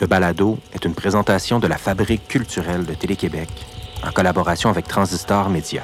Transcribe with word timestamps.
Ce 0.00 0.06
balado 0.06 0.58
est 0.72 0.86
une 0.86 0.94
présentation 0.94 1.58
de 1.58 1.66
la 1.66 1.76
Fabrique 1.76 2.26
culturelle 2.26 2.86
de 2.86 2.94
Télé-Québec 2.94 3.50
en 4.02 4.10
collaboration 4.12 4.70
avec 4.70 4.88
Transistor 4.88 5.50
Média. 5.50 5.82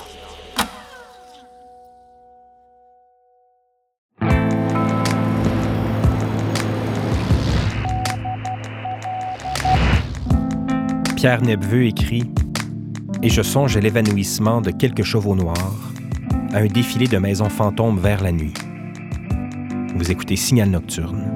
Pierre 11.15 11.43
Nepveux 11.43 11.85
écrit 11.85 12.25
Et 13.23 13.29
je 13.29 13.43
songe 13.43 13.77
à 13.77 13.81
l'évanouissement 13.81 14.63
de 14.63 14.71
quelques 14.71 15.03
chevaux 15.03 15.35
noirs, 15.35 15.93
à 16.55 16.61
un 16.61 16.67
défilé 16.69 17.07
de 17.07 17.19
maisons 17.19 17.51
fantômes 17.51 17.99
vers 17.99 18.23
la 18.23 18.33
nuit. 18.33 18.55
Vous 19.95 20.11
écoutez 20.11 20.37
Signal 20.37 20.71
Nocturne. 20.71 21.36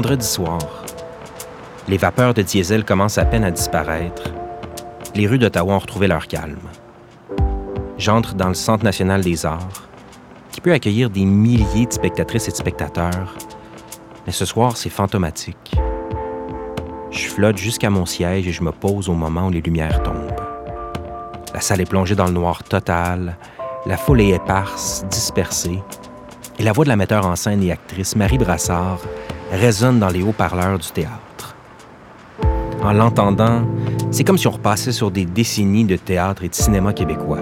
Vendredi 0.00 0.26
soir, 0.26 0.60
les 1.86 1.98
vapeurs 1.98 2.32
de 2.32 2.40
diesel 2.40 2.86
commencent 2.86 3.18
à 3.18 3.26
peine 3.26 3.44
à 3.44 3.50
disparaître. 3.50 4.32
Les 5.14 5.26
rues 5.26 5.38
d'Ottawa 5.38 5.74
ont 5.74 5.78
retrouvé 5.78 6.06
leur 6.06 6.26
calme. 6.26 6.56
J'entre 7.98 8.34
dans 8.34 8.48
le 8.48 8.54
Centre 8.54 8.82
national 8.82 9.20
des 9.20 9.44
arts, 9.44 9.90
qui 10.52 10.62
peut 10.62 10.72
accueillir 10.72 11.10
des 11.10 11.26
milliers 11.26 11.84
de 11.84 11.92
spectatrices 11.92 12.48
et 12.48 12.50
de 12.50 12.56
spectateurs, 12.56 13.36
mais 14.24 14.32
ce 14.32 14.46
soir, 14.46 14.78
c'est 14.78 14.88
fantomatique. 14.88 15.76
Je 17.10 17.28
flotte 17.28 17.58
jusqu'à 17.58 17.90
mon 17.90 18.06
siège 18.06 18.48
et 18.48 18.52
je 18.52 18.62
me 18.62 18.72
pose 18.72 19.10
au 19.10 19.14
moment 19.14 19.48
où 19.48 19.50
les 19.50 19.60
lumières 19.60 20.02
tombent. 20.02 20.32
La 21.52 21.60
salle 21.60 21.82
est 21.82 21.90
plongée 21.90 22.14
dans 22.14 22.24
le 22.24 22.32
noir 22.32 22.64
total, 22.64 23.36
la 23.84 23.98
foule 23.98 24.22
est 24.22 24.30
éparse, 24.30 25.04
dispersée, 25.10 25.82
et 26.58 26.62
la 26.62 26.72
voix 26.72 26.84
de 26.84 26.88
la 26.88 26.96
metteur 26.96 27.26
en 27.26 27.36
scène 27.36 27.62
et 27.62 27.72
actrice 27.72 28.16
Marie 28.16 28.38
Brassard 28.38 29.00
résonne 29.50 29.98
dans 29.98 30.08
les 30.08 30.22
haut-parleurs 30.22 30.78
du 30.78 30.88
théâtre. 30.90 31.56
En 32.82 32.92
l'entendant, 32.92 33.62
c'est 34.10 34.24
comme 34.24 34.38
si 34.38 34.46
on 34.46 34.52
repassait 34.52 34.92
sur 34.92 35.10
des 35.10 35.24
décennies 35.24 35.84
de 35.84 35.96
théâtre 35.96 36.44
et 36.44 36.48
de 36.48 36.54
cinéma 36.54 36.92
québécois. 36.92 37.40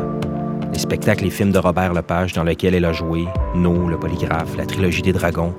Les 0.72 0.78
spectacles 0.78 1.26
et 1.26 1.30
films 1.30 1.52
de 1.52 1.58
Robert 1.58 1.92
Lepage 1.92 2.32
dans 2.32 2.44
lesquels 2.44 2.74
elle 2.74 2.84
a 2.84 2.92
joué, 2.92 3.26
No, 3.54 3.88
Le 3.88 3.98
Polygraphe, 3.98 4.56
la 4.56 4.66
trilogie 4.66 5.02
des 5.02 5.12
dragons, 5.12 5.54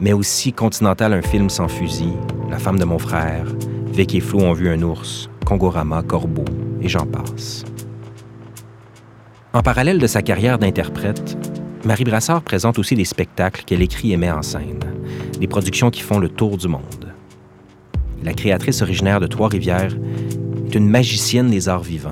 mais 0.00 0.12
aussi 0.12 0.52
Continental, 0.52 1.12
un 1.12 1.22
film 1.22 1.50
sans 1.50 1.68
fusil, 1.68 2.12
La 2.48 2.58
femme 2.58 2.78
de 2.78 2.84
mon 2.84 2.98
frère, 2.98 3.46
Vic 3.92 4.14
et 4.14 4.20
Flo 4.20 4.40
ont 4.40 4.52
vu 4.52 4.70
un 4.70 4.82
ours, 4.82 5.28
Kongorama, 5.44 6.02
Corbeau, 6.02 6.44
et 6.80 6.88
j'en 6.88 7.06
passe. 7.06 7.64
En 9.52 9.62
parallèle 9.62 9.98
de 9.98 10.06
sa 10.06 10.22
carrière 10.22 10.58
d'interprète, 10.58 11.36
Marie 11.84 12.04
Brassard 12.04 12.42
présente 12.42 12.78
aussi 12.78 12.94
des 12.94 13.04
spectacles 13.04 13.64
qu'elle 13.64 13.82
écrit 13.82 14.12
et 14.12 14.16
met 14.16 14.30
en 14.30 14.42
scène 14.42 14.80
des 15.40 15.48
productions 15.48 15.90
qui 15.90 16.02
font 16.02 16.18
le 16.18 16.28
tour 16.28 16.56
du 16.58 16.68
monde. 16.68 17.12
La 18.22 18.34
créatrice 18.34 18.82
originaire 18.82 19.20
de 19.20 19.26
Trois-Rivières 19.26 19.96
est 20.66 20.74
une 20.74 20.88
magicienne 20.88 21.50
des 21.50 21.68
arts 21.68 21.82
vivants. 21.82 22.10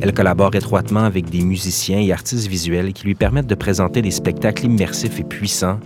Elle 0.00 0.14
collabore 0.14 0.54
étroitement 0.54 1.04
avec 1.04 1.28
des 1.28 1.42
musiciens 1.42 2.00
et 2.00 2.10
artistes 2.10 2.48
visuels 2.48 2.92
qui 2.92 3.04
lui 3.04 3.14
permettent 3.14 3.46
de 3.46 3.54
présenter 3.54 4.02
des 4.02 4.10
spectacles 4.10 4.64
immersifs 4.64 5.20
et 5.20 5.24
puissants 5.24 5.78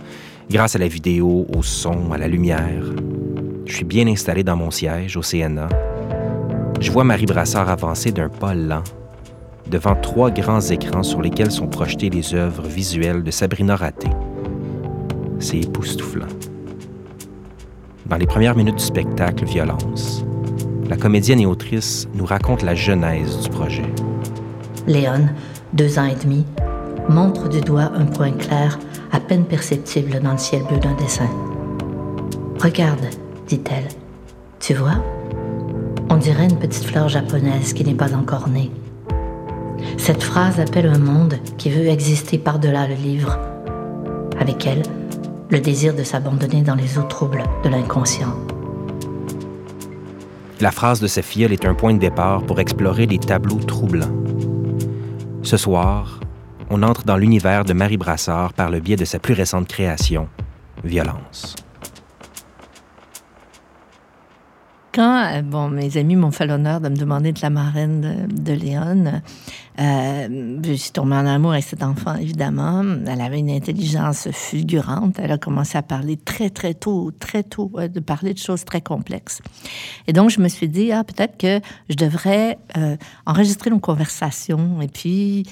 grâce 0.49 0.75
à 0.75 0.79
la 0.79 0.87
vidéo, 0.87 1.45
au 1.53 1.61
son, 1.61 2.11
à 2.13 2.17
la 2.17 2.29
lumière. 2.29 2.83
Je 3.65 3.75
suis 3.75 3.85
bien 3.85 4.07
installé 4.07 4.43
dans 4.43 4.55
mon 4.55 4.71
siège 4.71 5.17
au 5.17 5.21
CNA. 5.21 5.67
Je 6.79 6.89
vois 6.89 7.03
Marie 7.03 7.25
Brassard 7.25 7.69
avancer 7.69 8.11
d'un 8.11 8.29
pas 8.29 8.55
lent 8.55 8.83
devant 9.69 9.95
trois 9.95 10.31
grands 10.31 10.61
écrans 10.61 11.03
sur 11.03 11.21
lesquels 11.21 11.51
sont 11.51 11.67
projetées 11.67 12.09
les 12.09 12.33
œuvres 12.33 12.65
visuelles 12.67 13.23
de 13.23 13.31
Sabrina 13.31 13.75
Raté. 13.75 14.07
C'est 15.39 15.59
époustouflant. 15.59 16.27
Dans 18.07 18.17
les 18.17 18.25
premières 18.25 18.55
minutes 18.55 18.77
du 18.77 18.83
spectacle 18.83 19.45
Violence, 19.45 20.23
la 20.89 20.97
comédienne 20.97 21.39
et 21.39 21.45
autrice 21.45 22.07
nous 22.13 22.25
raconte 22.25 22.63
la 22.63 22.73
genèse 22.73 23.41
du 23.41 23.49
projet. 23.49 23.85
Léon, 24.87 25.27
deux 25.73 25.99
ans 25.99 26.05
et 26.05 26.15
demi, 26.15 26.45
montre 27.09 27.49
du 27.49 27.61
doigt 27.61 27.91
un 27.93 28.05
point 28.05 28.31
clair 28.31 28.79
à 29.11 29.19
peine 29.19 29.45
perceptible 29.45 30.19
dans 30.21 30.31
le 30.31 30.37
ciel 30.37 30.63
bleu 30.63 30.79
d'un 30.79 30.95
dessin. 30.95 31.29
Regarde, 32.61 33.05
dit-elle. 33.47 33.87
Tu 34.59 34.73
vois? 34.73 35.03
On 36.09 36.17
dirait 36.17 36.45
une 36.45 36.57
petite 36.57 36.85
fleur 36.85 37.09
japonaise 37.09 37.73
qui 37.73 37.83
n'est 37.83 37.93
pas 37.93 38.15
encore 38.15 38.49
née. 38.49 38.71
Cette 39.97 40.23
phrase 40.23 40.59
appelle 40.59 40.87
un 40.87 40.97
monde 40.97 41.35
qui 41.57 41.69
veut 41.69 41.87
exister 41.87 42.37
par-delà 42.37 42.87
le 42.87 42.95
livre. 42.95 43.37
Avec 44.39 44.65
elle, 44.65 44.83
le 45.49 45.59
désir 45.59 45.95
de 45.95 46.03
s'abandonner 46.03 46.61
dans 46.61 46.75
les 46.75 46.97
eaux 46.97 47.03
troubles 47.03 47.43
de 47.63 47.69
l'inconscient. 47.69 48.33
La 50.59 50.71
phrase 50.71 50.99
de 50.99 51.07
sa 51.07 51.21
filleule 51.21 51.53
est 51.53 51.65
un 51.65 51.75
point 51.75 51.93
de 51.93 51.99
départ 51.99 52.43
pour 52.43 52.59
explorer 52.59 53.05
les 53.05 53.19
tableaux 53.19 53.59
troublants. 53.59 54.11
Ce 55.43 55.55
soir, 55.55 56.19
on 56.69 56.83
entre 56.83 57.05
dans 57.05 57.15
l'univers 57.15 57.63
de 57.63 57.73
Marie 57.73 57.97
Brassard 57.97 58.53
par 58.53 58.69
le 58.69 58.79
biais 58.79 58.95
de 58.95 59.05
sa 59.05 59.19
plus 59.19 59.33
récente 59.33 59.67
création, 59.67 60.27
Violence. 60.83 61.55
Euh, 64.97 65.41
bon, 65.41 65.69
mes 65.69 65.97
amis 65.97 66.15
m'ont 66.15 66.31
fait 66.31 66.47
l'honneur 66.47 66.81
de 66.81 66.89
me 66.89 66.95
demander 66.95 67.31
de 67.31 67.39
la 67.41 67.49
marraine 67.49 68.27
de, 68.27 68.53
Léon, 68.53 69.21
euh, 69.79 70.59
je 70.65 70.73
suis 70.73 70.91
tombée 70.91 71.15
en 71.15 71.25
amour 71.25 71.51
avec 71.51 71.63
cet 71.63 71.83
enfant, 71.83 72.15
évidemment. 72.15 72.83
Elle 73.05 73.21
avait 73.21 73.39
une 73.39 73.51
intelligence 73.51 74.29
fulgurante. 74.31 75.19
Elle 75.19 75.31
a 75.31 75.37
commencé 75.37 75.77
à 75.77 75.83
parler 75.83 76.17
très, 76.17 76.49
très 76.49 76.73
tôt, 76.73 77.11
très 77.11 77.43
tôt, 77.43 77.71
de 77.75 77.99
parler 77.99 78.33
de 78.33 78.39
choses 78.39 78.65
très 78.65 78.81
complexes. 78.81 79.41
Et 80.07 80.13
donc, 80.13 80.31
je 80.31 80.41
me 80.41 80.47
suis 80.47 80.67
dit, 80.67 80.91
ah, 80.91 81.03
peut-être 81.03 81.37
que 81.37 81.61
je 81.89 81.95
devrais 81.95 82.57
euh, 82.77 82.97
enregistrer 83.25 83.69
nos 83.69 83.79
conversations 83.79 84.81
et 84.81 84.87
puis 84.87 85.45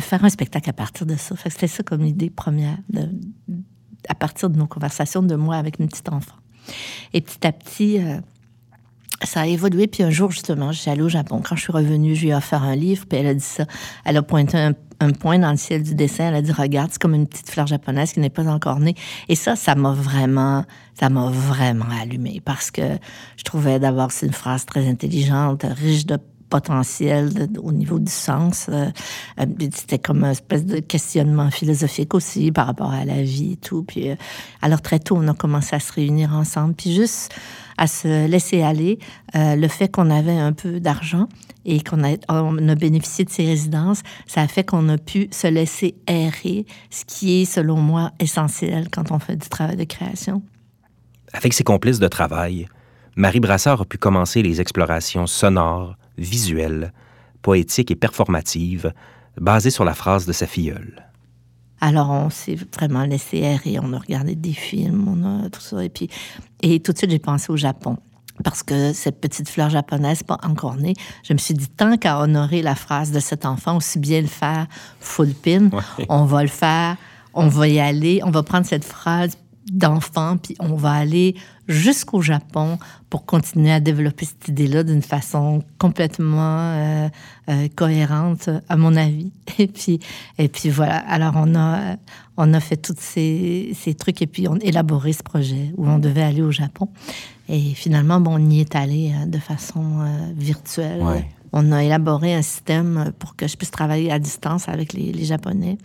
faire 0.00 0.24
un 0.24 0.30
spectacle 0.30 0.70
à 0.70 0.74
partir 0.74 1.06
de 1.06 1.16
ça. 1.16 1.34
C'était 1.48 1.66
ça 1.66 1.82
comme 1.82 2.04
idée 2.04 2.30
première, 2.30 2.78
à 4.08 4.14
partir 4.14 4.48
de 4.48 4.58
nos 4.58 4.66
conversations 4.66 5.22
de 5.22 5.34
moi 5.34 5.56
avec 5.56 5.80
une 5.80 5.88
petite 5.88 6.08
enfant. 6.08 6.36
Et 7.12 7.20
petit 7.20 7.44
à 7.44 7.50
petit, 7.50 7.98
ça 9.26 9.42
a 9.42 9.46
évolué. 9.46 9.86
Puis 9.86 10.02
un 10.02 10.10
jour, 10.10 10.30
justement, 10.30 10.72
je 10.72 10.90
allée 10.90 11.02
au 11.02 11.08
Japon. 11.08 11.42
Quand 11.46 11.56
je 11.56 11.62
suis 11.62 11.72
revenue, 11.72 12.14
je 12.14 12.22
lui 12.22 12.28
ai 12.30 12.34
offert 12.34 12.62
un 12.62 12.76
livre, 12.76 13.06
puis 13.08 13.18
elle 13.18 13.26
a 13.26 13.34
dit 13.34 13.40
ça. 13.40 13.64
Elle 14.04 14.16
a 14.16 14.22
pointé 14.22 14.58
un, 14.58 14.74
point 15.18 15.38
dans 15.38 15.50
le 15.50 15.56
ciel 15.56 15.82
du 15.82 15.96
dessin. 15.96 16.28
Elle 16.28 16.36
a 16.36 16.42
dit, 16.42 16.52
regarde, 16.52 16.90
c'est 16.92 17.00
comme 17.00 17.14
une 17.14 17.26
petite 17.26 17.50
fleur 17.50 17.66
japonaise 17.66 18.12
qui 18.12 18.20
n'est 18.20 18.30
pas 18.30 18.46
encore 18.46 18.78
née. 18.78 18.94
Et 19.28 19.34
ça, 19.34 19.56
ça 19.56 19.74
m'a 19.74 19.92
vraiment, 19.92 20.64
ça 20.94 21.08
m'a 21.08 21.28
vraiment 21.28 21.86
allumé 22.00 22.40
parce 22.44 22.70
que 22.70 22.82
je 23.36 23.42
trouvais 23.42 23.80
d'abord 23.80 24.12
c'est 24.12 24.26
une 24.26 24.32
phrase 24.32 24.64
très 24.64 24.88
intelligente, 24.88 25.66
riche 25.68 26.06
de 26.06 26.18
potentiel 26.52 27.48
au 27.62 27.72
niveau 27.72 27.98
du 27.98 28.12
sens. 28.12 28.66
Euh, 28.68 28.90
euh, 29.40 29.46
c'était 29.74 29.98
comme 29.98 30.22
une 30.22 30.32
espèce 30.32 30.66
de 30.66 30.80
questionnement 30.80 31.50
philosophique 31.50 32.12
aussi 32.12 32.52
par 32.52 32.66
rapport 32.66 32.92
à 32.92 33.06
la 33.06 33.22
vie 33.22 33.52
et 33.54 33.56
tout. 33.56 33.84
Puis, 33.84 34.10
euh, 34.10 34.16
alors 34.60 34.82
très 34.82 34.98
tôt, 34.98 35.16
on 35.18 35.26
a 35.28 35.32
commencé 35.32 35.74
à 35.74 35.80
se 35.80 35.90
réunir 35.94 36.34
ensemble. 36.34 36.74
Puis 36.74 36.94
juste 36.94 37.34
à 37.78 37.86
se 37.86 38.26
laisser 38.26 38.60
aller. 38.62 38.98
Le 39.34 39.66
fait 39.66 39.88
qu'on 39.88 40.10
avait 40.10 40.38
un 40.38 40.52
peu 40.52 40.78
d'argent 40.78 41.26
et 41.64 41.82
qu'on 41.82 42.04
a, 42.04 42.16
on 42.28 42.68
a 42.68 42.74
bénéficié 42.74 43.24
de 43.24 43.30
ces 43.30 43.46
résidences, 43.46 44.02
ça 44.26 44.42
a 44.42 44.46
fait 44.46 44.62
qu'on 44.62 44.86
a 44.90 44.98
pu 44.98 45.28
se 45.30 45.46
laisser 45.46 45.94
errer, 46.06 46.66
ce 46.90 47.04
qui 47.06 47.40
est, 47.40 47.44
selon 47.46 47.78
moi, 47.78 48.12
essentiel 48.20 48.88
quand 48.92 49.10
on 49.10 49.18
fait 49.18 49.36
du 49.36 49.48
travail 49.48 49.76
de 49.76 49.84
création. 49.84 50.42
Avec 51.32 51.54
ses 51.54 51.64
complices 51.64 51.98
de 51.98 52.08
travail, 52.08 52.68
Marie 53.16 53.40
Brassard 53.40 53.80
a 53.80 53.84
pu 53.86 53.96
commencer 53.96 54.42
les 54.42 54.60
explorations 54.60 55.26
sonores, 55.26 55.96
visuelles, 56.18 56.92
poétiques 57.42 57.90
et 57.90 57.96
performatives 57.96 58.92
basées 59.40 59.70
sur 59.70 59.84
la 59.84 59.94
phrase 59.94 60.26
de 60.26 60.32
sa 60.32 60.46
filleule. 60.46 61.08
Alors, 61.80 62.10
on 62.10 62.30
s'est 62.30 62.56
vraiment 62.76 63.04
laissé 63.04 63.38
errer. 63.38 63.78
On 63.82 63.92
a 63.92 63.98
regardé 63.98 64.36
des 64.36 64.52
films, 64.52 65.08
on 65.08 65.44
a 65.44 65.50
tout 65.50 65.60
ça. 65.60 65.84
Et 65.84 65.88
puis, 65.88 66.08
et 66.62 66.78
tout 66.80 66.92
de 66.92 66.98
suite, 66.98 67.10
j'ai 67.10 67.18
pensé 67.18 67.50
au 67.50 67.56
Japon. 67.56 67.96
parce 68.44 68.62
que 68.62 68.92
cette 68.92 69.20
petite 69.20 69.48
fleur 69.48 69.70
japonaise 69.70 70.22
pas 70.22 70.38
encore 70.42 70.76
née, 70.76 70.94
je 71.22 71.32
me 71.32 71.38
suis 71.38 71.54
dit, 71.54 71.68
tant 71.68 71.96
qu'à 71.96 72.18
honorer 72.18 72.62
la 72.62 72.74
phrase 72.74 73.10
de 73.10 73.20
cet 73.20 73.46
enfant, 73.46 73.76
aussi 73.76 73.98
bien 73.98 74.20
le 74.20 74.26
faire 74.26 74.66
full 75.00 75.32
pin, 75.34 75.70
on 76.08 76.24
va 76.24 76.42
le 76.42 76.48
faire, 76.48 76.96
on 77.34 77.48
va 77.48 77.68
y 77.68 77.78
aller, 77.78 78.20
on 78.24 78.30
va 78.30 78.42
prendre 78.42 78.66
cette 78.66 78.84
phrase 78.84 79.36
d'enfant, 79.70 80.36
puis 80.36 80.56
on 80.58 80.74
va 80.74 80.92
aller 80.92 81.36
jusqu'au 81.68 82.20
Japon 82.20 82.78
pour 83.10 83.24
continuer 83.24 83.72
à 83.72 83.80
développer 83.80 84.24
cette 84.24 84.48
idée-là 84.48 84.82
d'une 84.82 85.02
façon 85.02 85.62
complètement 85.78 86.72
euh, 86.74 87.08
euh, 87.48 87.68
cohérente, 87.76 88.50
à 88.68 88.76
mon 88.76 88.96
avis. 88.96 89.32
Et 89.58 89.66
puis, 89.66 90.00
et 90.38 90.48
puis 90.48 90.70
voilà. 90.70 90.96
Alors, 90.96 91.34
on 91.36 91.54
a, 91.54 91.96
on 92.36 92.54
a 92.54 92.60
fait 92.60 92.76
tous 92.76 92.96
ces, 92.98 93.72
ces 93.78 93.94
trucs 93.94 94.22
et 94.22 94.26
puis 94.26 94.48
on 94.48 94.54
a 94.54 94.62
élaboré 94.62 95.12
ce 95.12 95.22
projet 95.22 95.74
où 95.76 95.86
on 95.86 95.98
devait 95.98 96.22
aller 96.22 96.40
au 96.40 96.50
Japon. 96.50 96.88
Et 97.48 97.74
finalement, 97.74 98.18
bon, 98.18 98.36
on 98.36 98.50
y 98.50 98.60
est 98.60 98.74
allé 98.74 99.12
euh, 99.14 99.26
de 99.26 99.38
façon 99.38 100.06
virtuelle 100.36 101.02
on 101.52 101.70
a 101.72 101.84
élaboré 101.84 102.34
un 102.34 102.42
système 102.42 103.12
pour 103.18 103.36
que 103.36 103.46
je 103.46 103.56
puisse 103.56 103.70
travailler 103.70 104.10
à 104.10 104.18
distance 104.18 104.68
avec 104.68 104.92
les, 104.92 105.12
Japonais. 105.24 105.78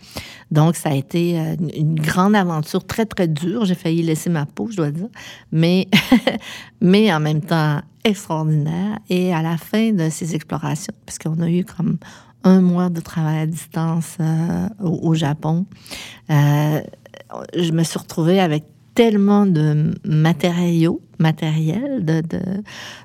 Donc, 0.50 0.74
ça 0.74 0.90
a 0.90 0.94
été 0.94 1.38
euh, 1.38 1.54
une 1.76 1.94
grande 1.94 2.34
aventure, 2.34 2.84
très, 2.84 3.06
très 3.06 3.28
dure. 3.28 3.64
J'ai 3.66 3.74
failli 3.74 4.02
laisser 4.02 4.30
ma 4.30 4.46
peau, 4.46 4.68
je 4.70 4.76
dois 4.76 4.90
dire, 4.90 5.08
mais, 5.52 5.88
mais 6.80 7.12
en 7.12 7.20
même 7.20 7.40
temps 7.40 7.80
extraordinaire. 8.04 8.98
Et 9.10 9.32
à 9.32 9.42
la 9.42 9.56
fin 9.56 9.92
de 9.92 10.08
ces 10.10 10.34
explorations, 10.34 10.94
parce 11.06 11.18
qu'on 11.18 11.40
a 11.40 11.48
eu 11.48 11.64
comme 11.64 11.98
un 12.44 12.60
mois 12.60 12.88
de 12.88 13.00
travail 13.00 13.38
à 13.38 13.46
distance 13.46 14.16
euh, 14.20 14.68
au, 14.80 15.14
Japon, 15.14 15.66
euh, 16.30 16.80
je 17.54 17.72
me 17.72 17.82
suis 17.82 17.98
retrouvée 17.98 18.40
avec 18.40 18.64
tellement 18.98 19.46
de 19.46 19.94
matériaux, 20.04 21.00
matériels, 21.20 22.04
de, 22.04 22.20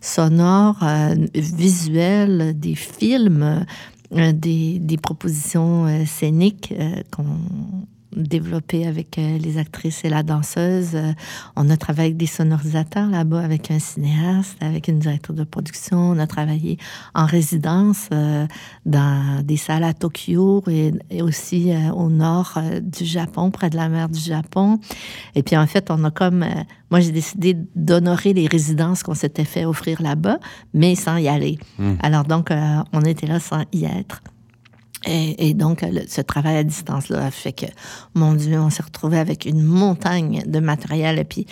sonores, 0.02 0.82
euh, 0.82 1.14
visuels, 1.36 2.60
des 2.60 2.74
films, 2.74 3.64
euh, 4.12 4.32
des, 4.32 4.80
des, 4.80 4.98
propositions 4.98 5.86
euh, 5.86 6.04
scéniques 6.08 6.74
qu'on 7.12 7.38
développé 8.16 8.88
avec 8.88 9.18
euh, 9.18 9.38
les 9.38 9.58
actrices 9.58 10.04
et 10.06 10.10
la 10.10 10.24
danseuse. 10.24 10.92
Euh, 10.94 11.12
on 11.56 11.70
a 11.70 11.78
travaillé 11.78 12.08
avec 12.08 12.18
des 12.18 12.26
sonorisateurs 12.26 13.10
là-bas, 13.10 13.42
avec 13.42 13.72
un 13.72 13.80
cinéaste, 13.80 14.58
avec 14.62 14.88
une 14.88 15.00
directrice 15.00 15.36
de 15.36 15.44
production. 15.44 15.98
On 15.98 16.20
a 16.20 16.28
travaillé 16.28 16.78
en 17.14 17.26
résidence 17.26 18.10
euh, 18.12 18.48
dans 18.86 19.44
des 19.44 19.58
salles 19.58 19.84
à 19.84 19.94
Tokyo 19.94 20.64
et, 20.68 20.94
aussi 21.22 21.72
au 21.96 22.10
nord 22.10 22.58
du 22.82 23.06
Japon, 23.06 23.52
près 23.52 23.70
de 23.70 23.76
la 23.76 23.88
mer 23.88 24.10
du 24.10 24.20
Japon. 24.20 24.80
Et 25.36 25.44
puis 25.44 25.56
en 25.56 25.68
fait, 25.68 25.90
on 25.90 26.04
a 26.04 26.12
comme... 26.12 26.46
moi, 26.92 27.00
j'ai 27.00 27.12
décidé 27.12 27.56
d'honorer 27.76 28.34
les 28.34 28.48
résidences 28.48 29.04
qu'on 29.04 29.14
s'était 29.14 29.46
fait 29.46 29.66
offrir 29.66 30.02
là-bas, 30.02 30.40
mais 30.74 30.96
sans 30.96 31.18
y 31.18 31.28
aller. 31.28 31.58
Hmm. 31.78 31.94
Alors 32.02 32.26
donc, 32.26 32.50
on 32.92 33.02
était 33.02 33.28
là 33.28 33.40
sans 33.40 33.64
y 33.72 33.86
être. 33.86 34.22
Et, 35.06 35.54
donc, 35.54 35.86
ce 36.08 36.22
travail 36.22 36.58
à 36.58 36.64
distance-là 36.64 37.26
a 37.26 37.32
fait 37.32 37.52
que, 37.52 37.66
mon 38.14 38.34
Dieu, 38.34 38.60
on 38.60 38.70
s'est 38.70 38.84
retrouvé 38.84 39.20
avec 39.20 39.46
une 39.46 39.62
montagne 39.62 40.44
de 40.46 40.60
matériel. 40.60 41.20
Et 41.20 41.26
puis, 41.26 41.46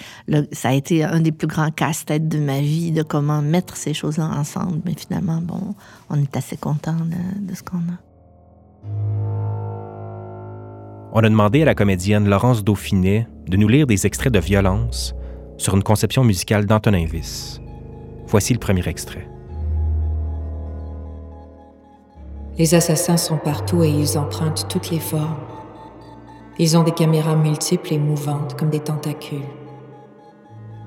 ça 0.52 0.70
a 0.70 0.74
été 0.74 1.04
un 1.04 1.20
des 1.20 1.32
plus 1.32 1.48
grands 1.48 1.72
casse-têtes 1.72 2.30
de 2.30 2.40
ma 2.40 2.62
vie, 2.62 2.92
de 2.92 3.04
comment 3.04 3.42
mettre 3.42 3.76
ces 3.76 3.94
choses-là 3.94 4.30
ensemble. 4.38 4.82
Mais 4.86 4.94
finalement, 4.98 5.42
bon, 5.42 5.76
on 6.10 6.22
est 6.22 6.38
assez 6.38 6.56
content 6.56 6.96
de, 6.96 7.54
ce 7.54 7.62
qu'on 7.62 7.78
a. 7.78 8.00
On 11.14 11.20
a 11.20 11.30
demandé 11.30 11.64
à 11.64 11.66
la 11.66 11.76
comédienne 11.76 12.30
Laurence 12.30 12.64
Dauphinet 12.64 13.28
de 13.48 13.58
nous 13.58 13.68
lire 13.68 13.86
des 13.86 14.06
extraits 14.06 14.32
de 14.32 14.40
violence 14.40 15.14
sur 15.58 15.76
une 15.76 15.84
conception 15.84 16.24
musicale 16.24 16.66
d'Antonin 16.66 17.06
Viss. 17.06 17.60
Voici 18.28 18.54
le 18.54 18.60
premier 18.60 18.88
extrait. 18.88 19.31
Les 22.58 22.76
assassins 22.76 23.18
sont 23.18 23.38
partout 23.38 23.84
et 23.84 23.90
ils 23.90 24.18
empruntent 24.18 24.68
toutes 24.68 24.92
les 24.92 25.00
formes. 25.00 25.38
Ils 26.60 26.78
ont 26.78 26.84
des 26.84 26.92
caméras 26.92 27.36
multiples 27.36 27.94
et 27.94 27.98
mouvantes 27.98 28.58
comme 28.58 28.70
des 28.70 28.82
tentacules. 28.82 29.40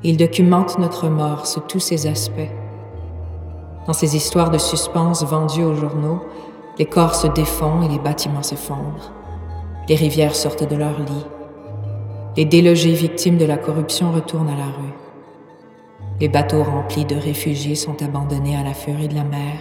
Ils 0.02 0.19
documentent 0.19 0.78
notre 0.78 1.08
mort 1.08 1.46
sous 1.46 1.61
tous 1.61 1.81
ses 1.81 2.06
aspects. 2.06 2.52
Dans 3.87 3.94
ces 3.94 4.14
histoires 4.14 4.50
de 4.50 4.58
suspense 4.58 5.25
vendues 5.25 5.64
aux 5.64 5.75
journaux, 5.75 6.20
les 6.78 6.84
corps 6.84 7.14
se 7.14 7.28
défont 7.28 7.82
et 7.82 7.88
les 7.88 7.99
bâtiments 7.99 8.43
s'effondrent. 8.43 9.12
Les 9.88 9.94
rivières 9.94 10.34
sortent 10.34 10.69
de 10.69 10.76
leur 10.76 10.99
lit. 10.99 11.26
Les 12.37 12.44
délogés 12.44 12.93
victimes 12.93 13.38
de 13.38 13.46
la 13.46 13.56
corruption 13.56 14.12
retournent 14.12 14.49
à 14.49 14.56
la 14.56 14.66
rue. 14.66 14.94
Les 16.20 16.28
bateaux 16.28 16.62
remplis 16.62 17.05
de 17.05 17.16
réfugiés 17.16 17.75
sont 17.75 18.02
abandonnés 18.02 18.56
à 18.56 18.62
la 18.62 18.75
furie 18.75 19.08
de 19.08 19.14
la 19.14 19.25
mer. 19.25 19.56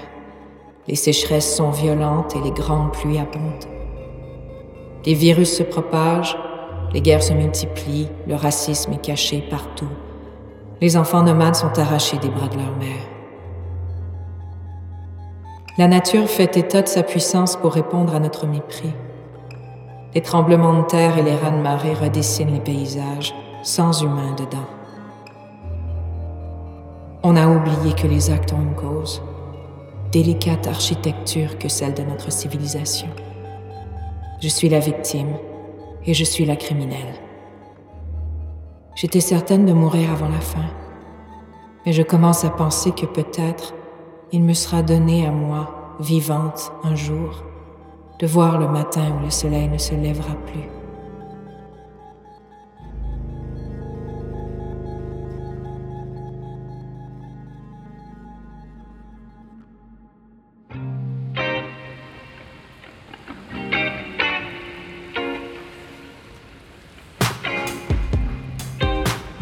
Les 0.85 0.95
sécheresses 0.95 1.55
sont 1.55 1.69
violentes 1.69 2.35
et 2.35 2.41
les 2.41 2.51
grandes 2.51 2.91
pluies 2.91 3.17
abondent. 3.17 3.69
Les 5.05 5.13
virus 5.13 5.57
se 5.57 5.63
propagent, 5.63 6.37
les 6.93 7.01
guerres 7.01 7.23
se 7.23 7.33
multiplient, 7.33 8.09
le 8.27 8.35
racisme 8.35 8.91
est 8.91 9.01
caché 9.01 9.41
partout. 9.49 9.87
Les 10.81 10.97
enfants 10.97 11.23
nomades 11.23 11.55
sont 11.55 11.79
arrachés 11.79 12.17
des 12.17 12.27
bras 12.27 12.49
de 12.49 12.57
leur 12.57 12.75
mère. 12.77 13.07
La 15.77 15.87
nature 15.87 16.27
fait 16.27 16.57
état 16.57 16.81
de 16.81 16.87
sa 16.87 17.01
puissance 17.01 17.55
pour 17.55 17.73
répondre 17.73 18.13
à 18.13 18.19
notre 18.19 18.45
mépris. 18.45 18.93
Les 20.13 20.21
tremblements 20.21 20.81
de 20.81 20.85
terre 20.85 21.17
et 21.17 21.23
les 21.23 21.35
rats 21.35 21.51
de 21.51 21.61
marée 21.61 21.93
redessinent 21.93 22.53
les 22.53 22.59
paysages, 22.59 23.33
sans 23.63 24.03
humains 24.03 24.35
dedans. 24.37 24.67
On 27.23 27.37
a 27.37 27.47
oublié 27.47 27.95
que 27.95 28.05
les 28.05 28.29
actes 28.29 28.51
ont 28.51 28.61
une 28.61 28.75
cause 28.75 29.21
délicate 30.13 30.67
architecture 30.67 31.57
que 31.57 31.67
celle 31.67 31.95
de 31.95 32.03
notre 32.03 32.31
civilisation. 32.31 33.07
Je 34.43 34.47
suis 34.47 34.69
la 34.69 34.77
victime 34.77 35.35
et 36.05 36.13
je 36.13 36.23
suis 36.23 36.45
la 36.45 36.55
criminelle. 36.55 37.15
J'étais 38.93 39.21
certaine 39.21 39.65
de 39.65 39.73
mourir 39.73 40.11
avant 40.11 40.29
la 40.29 40.39
fin, 40.39 40.69
mais 41.83 41.93
je 41.93 42.03
commence 42.03 42.45
à 42.45 42.51
penser 42.51 42.91
que 42.91 43.07
peut-être 43.07 43.73
il 44.31 44.43
me 44.43 44.53
sera 44.53 44.83
donné 44.83 45.25
à 45.25 45.31
moi, 45.31 45.95
vivante, 45.99 46.71
un 46.83 46.93
jour, 46.93 47.43
de 48.19 48.27
voir 48.27 48.59
le 48.59 48.67
matin 48.67 49.17
où 49.17 49.23
le 49.23 49.31
soleil 49.31 49.67
ne 49.67 49.79
se 49.79 49.95
lèvera 49.95 50.35
plus. 50.45 50.82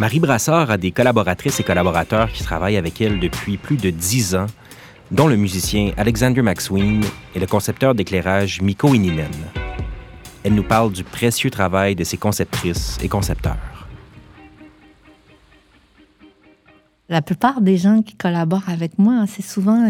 Marie 0.02 0.20
Brassard 0.20 0.72
a 0.72 0.78
des 0.78 0.90
collaboratrices 0.90 1.60
et 1.60 1.64
collaborateurs 1.64 2.32
qui 2.32 2.44
travaillent 2.44 2.78
avec 2.78 3.00
elle 3.02 3.20
depuis 3.20 3.58
plus 3.58 3.78
de 3.78 3.92
dix 3.92 4.34
ans, 4.34 4.48
dont 5.12 5.28
le 5.28 5.36
musicien 5.36 5.92
Alexander 5.96 6.42
McSween 6.42 7.04
et 7.36 7.40
le 7.40 7.46
concepteur 7.46 7.94
d'éclairage 7.94 8.64
Miko 8.64 8.96
Ininen. 8.96 9.30
Elle 10.44 10.56
nous 10.56 10.64
parle 10.64 10.92
du 10.92 11.04
précieux 11.04 11.52
travail 11.52 11.94
de 11.96 12.04
ses 12.04 12.18
conceptrices 12.18 12.98
et 13.04 13.08
concepteurs. 13.08 13.88
La 17.08 17.22
plupart 17.22 17.62
des 17.62 17.78
gens 17.78 18.02
qui 18.02 18.16
collaborent 18.16 18.70
avec 18.70 18.98
moi, 18.98 19.26
c'est 19.28 19.44
souvent, 19.44 19.88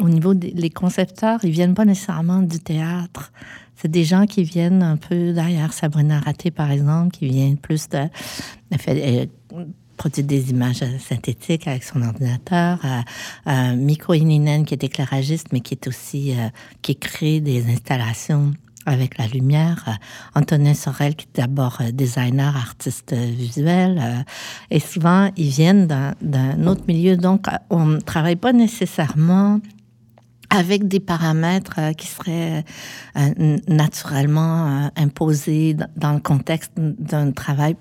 au 0.00 0.08
niveau 0.08 0.34
des 0.34 0.70
concepteurs, 0.70 1.40
ils 1.44 1.50
viennent 1.50 1.74
pas 1.74 1.84
nécessairement 1.84 2.42
du 2.42 2.60
théâtre. 2.60 3.32
C'est 3.76 3.90
des 3.90 4.04
gens 4.04 4.26
qui 4.26 4.42
viennent 4.42 4.82
un 4.82 4.96
peu 4.96 5.32
derrière 5.32 5.72
Sabrina 5.72 6.20
Raté, 6.20 6.50
par 6.50 6.70
exemple, 6.70 7.16
qui 7.16 7.28
viennent 7.28 7.58
plus 7.58 7.88
de... 7.88 8.08
Elle 8.86 9.28
produire 9.96 10.26
des 10.26 10.50
images 10.50 10.84
synthétiques 10.98 11.66
avec 11.66 11.82
son 11.82 12.02
ordinateur. 12.02 12.78
Euh, 12.84 13.00
euh, 13.50 13.76
Miko 13.76 14.14
Ininen, 14.14 14.64
qui 14.64 14.74
est 14.74 14.84
éclairagiste, 14.84 15.48
mais 15.52 15.60
qui 15.60 15.74
est 15.74 15.86
aussi... 15.86 16.32
Euh, 16.32 16.48
qui 16.82 16.96
crée 16.96 17.40
des 17.40 17.70
installations 17.70 18.52
avec 18.84 19.18
la 19.18 19.26
lumière. 19.26 19.84
Euh, 19.88 20.40
Antonin 20.40 20.74
Sorel, 20.74 21.16
qui 21.16 21.26
est 21.26 21.40
d'abord 21.40 21.80
designer, 21.92 22.56
artiste 22.56 23.14
visuel. 23.14 24.24
et 24.70 24.80
souvent, 24.80 25.30
ils 25.36 25.48
viennent 25.48 25.86
d'un 25.86 26.66
autre 26.66 26.82
milieu. 26.86 27.16
Donc, 27.16 27.46
on 27.70 27.86
ne 27.86 28.00
travaille 28.00 28.36
pas 28.36 28.52
nécessairement 28.52 29.60
avec 30.50 30.88
des 30.88 31.00
paramètres 31.00 31.74
euh, 31.78 31.92
qui 31.92 32.06
seraient 32.06 32.64
euh, 33.16 33.58
naturellement 33.68 34.66
euh, 34.66 34.88
imposés 34.96 35.76
dans 35.96 36.12
le 36.12 36.20
contexte 36.20 36.72
d'un 36.76 37.32
travail 37.32 37.76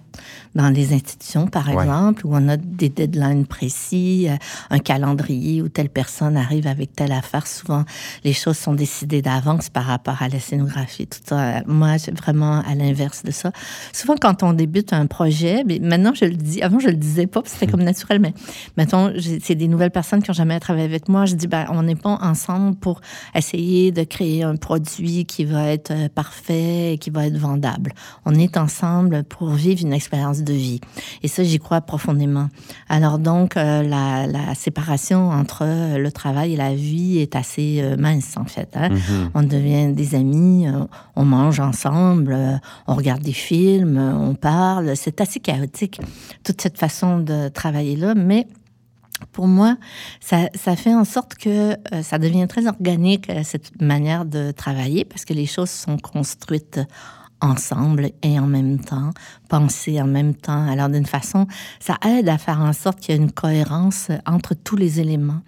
dans 0.56 0.70
les 0.70 0.94
institutions, 0.94 1.48
par 1.48 1.70
exemple, 1.70 2.26
où 2.26 2.34
on 2.34 2.48
a 2.48 2.56
des 2.56 2.88
deadlines 2.88 3.46
précis, 3.46 4.30
un 4.70 4.80
calendrier 4.80 5.62
où 5.62 5.68
telle 5.68 5.90
personne 5.90 6.38
arrive 6.38 6.68
avec 6.68 6.94
telle 6.94 7.12
affaire. 7.12 7.46
Souvent, 7.46 7.84
les 8.24 8.32
choses 8.32 8.58
sont 8.58 8.74
décidées 8.74 9.22
d'avance 9.22 9.70
par 9.70 9.84
rapport 9.84 10.22
à 10.22 10.30
la 10.30 10.40
scénographie, 10.40 11.06
tout 11.06 11.20
ça. 11.26 11.64
Moi, 11.66 11.98
vraiment 12.16 12.62
à 12.62 12.76
l'inverse 12.76 13.24
de 13.24 13.32
ça. 13.32 13.52
Souvent, 13.92 14.16
quand 14.16 14.42
on 14.42 14.54
débute 14.54 14.94
un 14.94 15.06
projet, 15.06 15.66
mais 15.66 15.80
maintenant, 15.80 16.14
je 16.14 16.24
le 16.24 16.36
dis, 16.36 16.62
avant, 16.62 16.80
je 16.80 16.88
le 16.88 16.96
disais 16.96 17.28
pas, 17.28 17.42
c'était 17.44 17.68
comme 17.68 17.84
naturel, 17.84 18.22
mais 18.22 18.34
maintenant, 18.78 19.12
c'est 19.42 19.56
des 19.56 19.68
nouvelles 19.68 19.92
personnes 19.92 20.24
qui 20.24 20.32
ont 20.32 20.36
jamais 20.36 20.58
travaillé 20.62 20.86
avec 20.86 21.10
moi. 21.10 21.26
Je 21.26 21.36
dis, 21.36 21.48
ben, 21.48 21.66
on 21.72 21.84
n'est 21.84 21.96
pas 21.96 22.18
ensemble 22.22 22.55
pour 22.80 23.02
essayer 23.34 23.92
de 23.92 24.04
créer 24.04 24.44
un 24.44 24.56
produit 24.56 25.26
qui 25.26 25.46
va 25.46 25.70
être 25.70 25.92
euh, 25.92 26.10
parfait 26.10 26.94
et 26.94 26.98
qui 26.98 27.10
va 27.10 27.28
être 27.28 27.38
vendable. 27.38 27.94
On 28.26 28.34
est 28.36 28.58
ensemble 28.58 29.24
pour 29.24 29.50
vivre 29.50 29.82
une 29.82 29.94
expérience 29.94 30.42
de 30.42 30.54
vie. 30.54 30.82
Et 31.24 31.28
ça, 31.28 31.44
j'y 31.44 31.60
crois 31.60 31.82
profondément. 31.82 32.50
Alors 32.90 33.20
donc, 33.20 33.58
euh, 33.58 33.84
la, 33.84 34.56
séparation 34.56 35.30
entre 35.30 35.64
euh, 35.64 35.98
le 35.98 36.12
travail 36.12 36.54
et 36.54 36.58
la 36.58 36.74
vie 36.74 37.20
est 37.20 37.36
assez 37.36 37.84
mince, 37.98 38.36
en 38.38 38.46
fait. 38.46 38.70
Hein. 38.76 38.90
Mm-hmm. 38.90 39.30
On 39.34 39.44
devient 39.44 39.94
des 39.94 40.16
amis, 40.16 40.68
on 41.16 41.26
mange 41.26 41.60
ensemble, 41.60 42.38
on 42.88 42.96
regarde 42.96 43.22
des 43.22 43.34
films, 43.34 43.98
on 43.98 44.34
parle. 44.34 44.96
C'est 44.96 45.22
assez 45.22 45.40
chaotique, 45.40 46.00
toute 46.44 46.62
cette 46.62 46.78
façon 46.78 47.20
de 47.20 47.50
travailler-là, 47.50 48.16
mais 48.16 48.48
pour 49.32 49.48
moi, 49.48 49.78
ça, 50.20 50.50
ça, 50.54 50.76
fait 50.76 50.94
en 50.94 51.06
sorte 51.06 51.36
que 51.36 51.74
euh, 51.94 52.02
ça 52.02 52.18
devient 52.18 52.48
très 52.48 52.68
organique, 52.68 53.30
euh, 53.30 53.42
cette 53.44 53.82
manière 53.82 54.26
de 54.26 54.52
travailler, 54.52 55.06
parce 55.06 55.26
que 55.26 55.34
les 55.34 55.46
choses 55.46 55.70
sont 55.70 55.98
construites 55.98 56.80
ensemble 57.46 58.12
et 58.22 58.40
en 58.40 58.48
même 58.48 58.80
temps, 58.80 59.12
penser 59.50 60.02
en 60.02 60.08
même 60.08 60.34
temps. 60.34 60.68
Alors 60.68 60.90
d'une 60.90 61.06
façon, 61.06 61.48
ça 61.80 61.98
aide 62.06 62.30
à 62.30 62.38
faire 62.38 62.60
en 62.60 62.74
sorte 62.74 63.00
qu'il 63.00 63.16
y 63.16 63.18
ait 63.18 63.22
une 63.22 63.32
cohérence 63.32 64.10
entre 64.26 64.54
tous 64.54 64.76
les 64.76 65.00
éléments. 65.00 65.42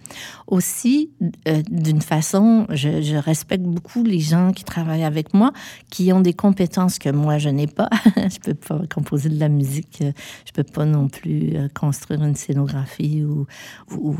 Aussi, 0.46 1.10
euh, 1.46 1.62
d'une 1.68 2.00
façon, 2.00 2.66
je, 2.70 3.18
respecte 3.18 3.64
beaucoup 3.64 4.04
les 4.04 4.20
gens 4.20 4.52
qui 4.52 4.64
travaillent 4.64 5.04
avec 5.04 5.34
moi, 5.34 5.52
qui 5.90 6.12
ont 6.12 6.20
des 6.20 6.34
compétences 6.34 6.98
que 6.98 7.10
moi 7.10 7.38
je 7.38 7.48
n'ai 7.48 7.66
pas. 7.66 7.90
je 8.16 8.38
peux 8.38 8.54
pas 8.54 8.80
composer 8.92 9.28
de 9.28 9.40
la 9.40 9.48
musique, 9.48 9.98
je 10.00 10.52
peux 10.52 10.62
pas 10.62 10.84
non 10.84 11.08
plus 11.08 11.56
euh, 11.56 11.68
construire 11.68 12.22
une 12.22 12.36
scénographie 12.36 13.24
ou, 13.24 13.46
ou 13.90 14.16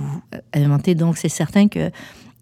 inventer. 0.52 0.94
Donc 0.94 1.16
c'est 1.16 1.28
certain 1.28 1.68
que 1.68 1.90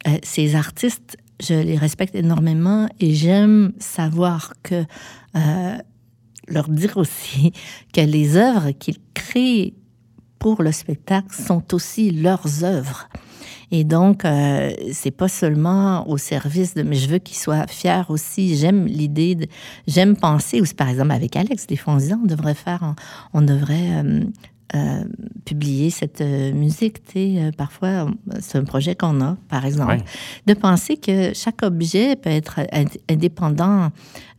euh, 0.07 0.19
ces 0.23 0.55
artistes 0.55 1.17
je 1.41 1.55
les 1.55 1.77
respecte 1.77 2.15
énormément 2.15 2.89
et 3.01 3.15
j'aime 3.15 3.73
savoir 3.79 4.55
que 4.63 4.85
euh, 5.37 5.79
leur 6.49 6.69
dire 6.69 6.97
aussi 6.97 7.53
que 7.93 8.01
les 8.01 8.37
œuvres 8.37 8.71
qu'ils 8.71 8.99
créent 9.15 9.75
pour 10.39 10.63
le 10.63 10.73
spectacle 10.73 11.35
sont 11.35 11.75
aussi 11.75 12.11
leurs 12.11 12.65
œuvres. 12.65 13.09
Et 13.73 13.83
donc, 13.83 14.25
euh, 14.25 14.71
c'est 14.93 15.11
pas 15.11 15.29
seulement 15.29 16.09
au 16.09 16.19
service 16.19 16.75
de, 16.75 16.83
mais 16.83 16.95
je 16.95 17.09
veux 17.09 17.19
qu'ils 17.19 17.37
soient 17.37 17.67
fiers 17.67 18.05
aussi. 18.09 18.57
J'aime 18.57 18.87
l'idée, 18.87 19.49
j'aime 19.89 20.17
penser, 20.17 20.61
ou 20.61 20.65
par 20.77 20.89
exemple 20.89 21.11
avec 21.11 21.35
Alex, 21.35 21.67
des 21.67 21.77
fois 21.77 21.95
on 21.95 22.13
on 22.13 22.27
devrait 22.27 22.55
faire, 22.55 22.95
on, 23.33 23.43
devrait 23.43 24.05
euh, 24.05 24.21
euh, 24.75 25.05
publier 25.45 25.91
cette 25.91 26.21
euh, 26.21 26.53
musique. 26.53 26.97
Euh, 27.17 27.53
parfois, 27.57 28.11
c'est 28.41 28.59
un 28.59 28.65
projet 28.65 28.97
qu'on 28.97 29.21
a, 29.21 29.37
par 29.49 29.65
exemple. 29.65 29.99
De 30.47 30.55
penser 30.55 30.97
que 30.97 31.33
chaque 31.35 31.63
objet 31.63 32.17
peut 32.17 32.31
être 32.31 32.61
indépendant 33.09 33.91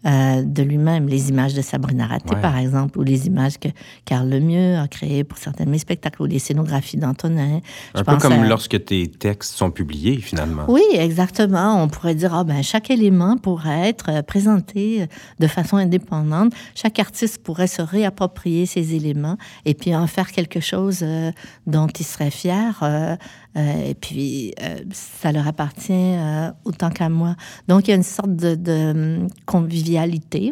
euh, 0.07 0.41
de 0.41 0.63
lui-même. 0.63 1.09
Les 1.09 1.29
images 1.29 1.53
de 1.53 1.61
Sabrina 1.61 2.07
Raté, 2.07 2.33
par 2.41 2.57
exemple, 2.57 2.97
ou 2.97 3.03
les 3.03 3.27
images 3.27 3.57
que 3.59 3.67
Carl 4.05 4.29
Lemieux 4.29 4.77
a 4.77 4.87
créées 4.87 5.25
pour 5.25 5.37
certains 5.37 5.65
de 5.65 5.69
mes 5.69 5.79
spectacles, 5.79 6.21
ou 6.21 6.25
les 6.25 6.39
scénographies 6.39 6.95
d'Antonin. 6.95 7.59
Un 7.93 8.03
peu 8.05 8.15
comme 8.15 8.45
lorsque 8.45 8.85
tes 8.85 9.07
textes 9.07 9.55
sont 9.55 9.69
publiés, 9.69 10.17
finalement. 10.21 10.63
Oui, 10.69 10.83
exactement. 10.93 11.83
On 11.83 11.89
pourrait 11.89 12.15
dire, 12.15 12.33
ah 12.33 12.45
ben, 12.45 12.63
chaque 12.63 12.89
élément 12.89 13.37
pourrait 13.37 13.89
être 13.89 14.09
euh, 14.09 14.21
présenté 14.21 15.07
de 15.39 15.47
façon 15.47 15.75
indépendante. 15.75 16.53
Chaque 16.73 16.99
artiste 16.99 17.43
pourrait 17.43 17.67
se 17.67 17.81
réapproprier 17.81 18.65
ces 18.65 18.95
éléments 18.95 19.37
et 19.65 19.73
puis 19.73 19.93
en 19.93 20.07
faire 20.07 20.31
quelque 20.31 20.61
chose 20.61 20.99
euh, 21.01 21.31
dont 21.65 21.87
il 21.87 22.05
serait 22.05 22.31
fier. 22.31 23.17
et 23.57 23.95
puis, 23.95 24.53
ça 24.91 25.31
leur 25.31 25.47
appartient 25.47 26.15
autant 26.63 26.91
qu'à 26.91 27.09
moi. 27.09 27.35
Donc, 27.67 27.87
il 27.87 27.91
y 27.91 27.93
a 27.93 27.97
une 27.97 28.03
sorte 28.03 28.35
de, 28.35 28.53
de 28.55 29.27
convivialité 29.45 29.96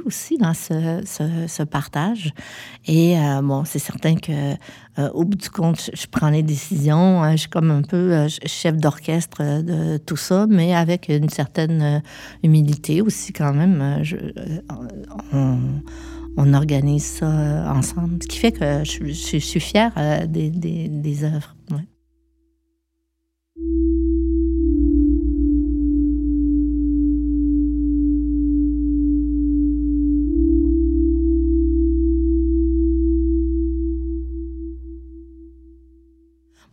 aussi 0.06 0.38
dans 0.38 0.54
ce, 0.54 1.02
ce, 1.48 1.64
partage. 1.64 2.34
Et 2.86 3.18
euh, 3.18 3.42
bon, 3.42 3.64
c'est 3.66 3.80
certain 3.80 4.16
que 4.16 4.32
euh, 5.00 5.10
au 5.14 5.26
bout 5.26 5.38
du 5.38 5.50
compte, 5.50 5.90
je, 5.94 6.08
prends 6.08 6.30
les 6.30 6.44
décisions. 6.44 7.24
Hein, 7.24 7.32
je 7.32 7.42
suis 7.42 7.50
comme 7.50 7.72
un 7.72 7.82
peu 7.82 8.14
euh, 8.14 8.28
chef 8.46 8.78
d'orchestre 8.78 9.62
de 9.62 9.98
tout 9.98 10.18
ça, 10.18 10.48
mais 10.48 10.74
avec 10.74 11.10
une 11.10 11.30
certaine 11.30 12.02
humilité 12.44 13.02
aussi 13.02 13.34
quand 13.34 13.54
même. 13.54 14.02
On, 15.34 15.58
on, 16.38 16.54
organise 16.54 17.06
ça 17.06 17.74
ensemble, 17.74 18.22
ce 18.22 18.28
qui 18.28 18.38
fait 18.38 18.52
que 18.52 18.84
je, 18.84 19.12
suis 19.12 19.60
fière 19.60 19.94
des, 20.28 20.50
des, 20.50 21.24
œuvres. 21.24 21.56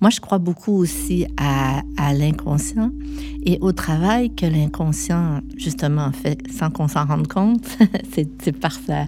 Moi, 0.03 0.11
je 0.11 0.19
crois 0.19 0.39
beaucoup 0.39 0.73
aussi 0.73 1.29
à, 1.37 1.83
l'inconscient 2.13 2.91
et 3.45 3.59
au 3.61 3.71
travail 3.71 4.35
que 4.35 4.45
l'inconscient, 4.45 5.41
justement, 5.57 6.11
fait 6.11 6.39
sans 6.51 6.71
qu'on 6.71 6.89
s'en 6.89 7.07
rende 7.07 7.29
compte. 7.29 7.65
c'est 8.13 8.53
par 8.59 8.73
sa, 8.73 9.07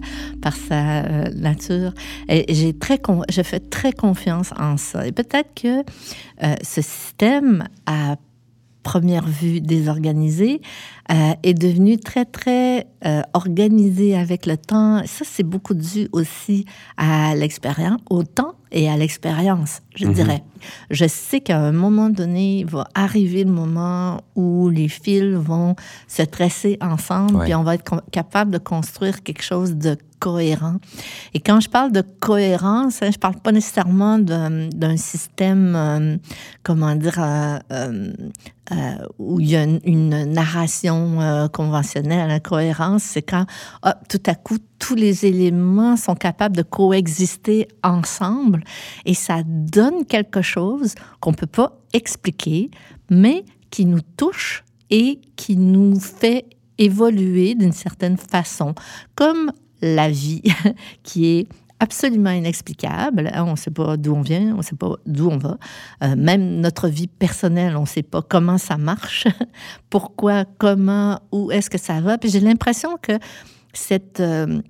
euh, 0.71 1.29
nature. 1.35 1.91
Et 2.29 2.45
j'ai 2.53 2.71
très, 2.71 2.97
je 3.29 3.41
fais 3.41 3.59
très 3.59 3.91
confiance 3.91 4.53
en 4.57 4.77
ça. 4.77 5.05
Et 5.05 5.11
peut-être 5.11 5.53
que 5.53 5.81
euh, 5.81 6.55
ce 6.63 6.81
système 6.81 7.67
à 7.85 8.15
première 8.81 9.27
vue 9.27 9.59
désorganisé 9.59 10.61
euh, 11.11 11.33
est 11.43 11.55
devenu 11.55 11.97
très, 11.97 12.23
très 12.23 12.87
organisé 13.33 14.15
avec 14.15 14.45
le 14.45 14.55
temps. 14.55 15.01
Ça, 15.05 15.25
c'est 15.27 15.43
beaucoup 15.43 15.73
dû 15.73 16.07
aussi 16.13 16.65
à 16.95 17.35
l'expérience, 17.35 17.99
au 18.09 18.23
temps 18.23 18.55
et 18.75 18.89
à 18.89 18.97
l'expérience, 18.97 19.81
je 19.95 20.05
mhm. 20.05 20.13
dirais. 20.13 20.43
Je 20.91 21.07
sais 21.07 21.39
qu'à 21.39 21.57
un 21.57 21.71
moment 21.71 22.09
donné, 22.09 22.59
il 22.59 22.65
va 22.65 22.87
arriver 22.93 23.45
le 23.45 23.51
moment 23.51 24.21
où 24.35 24.69
les 24.69 24.89
fils 24.89 25.33
vont 25.33 25.75
se 26.09 26.23
tresser 26.23 26.77
ensemble, 26.81 27.45
puis 27.45 27.55
on 27.55 27.63
va 27.63 27.75
être 27.75 28.03
capable 28.11 28.51
de 28.51 28.57
construire 28.57 29.23
quelque 29.23 29.43
chose 29.43 29.77
de 29.77 29.97
cohérent. 30.19 30.75
Et 31.33 31.39
quand 31.39 31.61
je 31.61 31.69
parle 31.69 31.93
de 31.93 32.03
cohérence, 32.19 33.01
hein, 33.01 33.11
je 33.11 33.17
parle 33.17 33.39
pas 33.39 33.53
nécessairement 33.53 34.19
d'un 34.19 34.97
système, 34.97 35.73
euh, 35.75 36.17
comment 36.61 36.95
dire, 36.95 37.19
euh, 37.19 37.57
euh, 37.71 38.11
où 39.19 39.39
il 39.39 39.49
y 39.49 39.55
a 39.55 39.63
une, 39.63 40.25
narration 40.25 41.49
conventionnelle. 41.53 42.27
La 42.27 42.39
cohérence, 42.39 43.03
c'est 43.03 43.21
quand 43.21 43.45
tout 44.09 44.21
à 44.25 44.35
coup 44.35 44.57
tous 44.79 44.95
les 44.95 45.25
éléments 45.25 45.97
sont 45.97 46.15
capables 46.15 46.55
de 46.55 46.63
coexister 46.63 47.67
ensemble 47.83 48.63
et 49.05 49.13
ça 49.13 49.43
donne 49.45 50.05
quelque 50.05 50.41
chose 50.41 50.95
qu'on 51.19 51.33
peut 51.33 51.47
pas 51.47 51.77
expliquer, 51.93 52.71
mais 53.09 53.45
qui 53.69 53.85
nous 53.85 54.01
touche 54.17 54.63
et 54.89 55.19
qui 55.35 55.57
nous 55.57 55.99
fait 55.99 56.45
évoluer 56.77 57.55
d'une 57.55 57.71
certaine 57.71 58.17
façon, 58.17 58.75
comme 59.15 59.51
la 59.81 60.09
vie 60.09 60.41
qui 61.03 61.27
est 61.27 61.47
absolument 61.79 62.31
inexplicable. 62.31 63.31
On 63.35 63.51
ne 63.51 63.55
sait 63.55 63.71
pas 63.71 63.97
d'où 63.97 64.13
on 64.13 64.21
vient, 64.21 64.53
on 64.53 64.57
ne 64.57 64.61
sait 64.61 64.75
pas 64.75 64.95
d'où 65.05 65.29
on 65.29 65.37
va. 65.37 65.57
Euh, 66.03 66.15
même 66.15 66.59
notre 66.59 66.87
vie 66.87 67.07
personnelle, 67.07 67.75
on 67.75 67.81
ne 67.81 67.87
sait 67.87 68.03
pas 68.03 68.21
comment 68.21 68.57
ça 68.57 68.77
marche, 68.77 69.27
pourquoi, 69.89 70.45
comment, 70.57 71.19
où 71.31 71.51
est-ce 71.51 71.69
que 71.69 71.77
ça 71.77 72.01
va. 72.01 72.17
Puis 72.17 72.29
j'ai 72.29 72.39
l'impression 72.39 72.97
que 73.01 73.13
cette, 73.73 74.19
euh, 74.19 74.61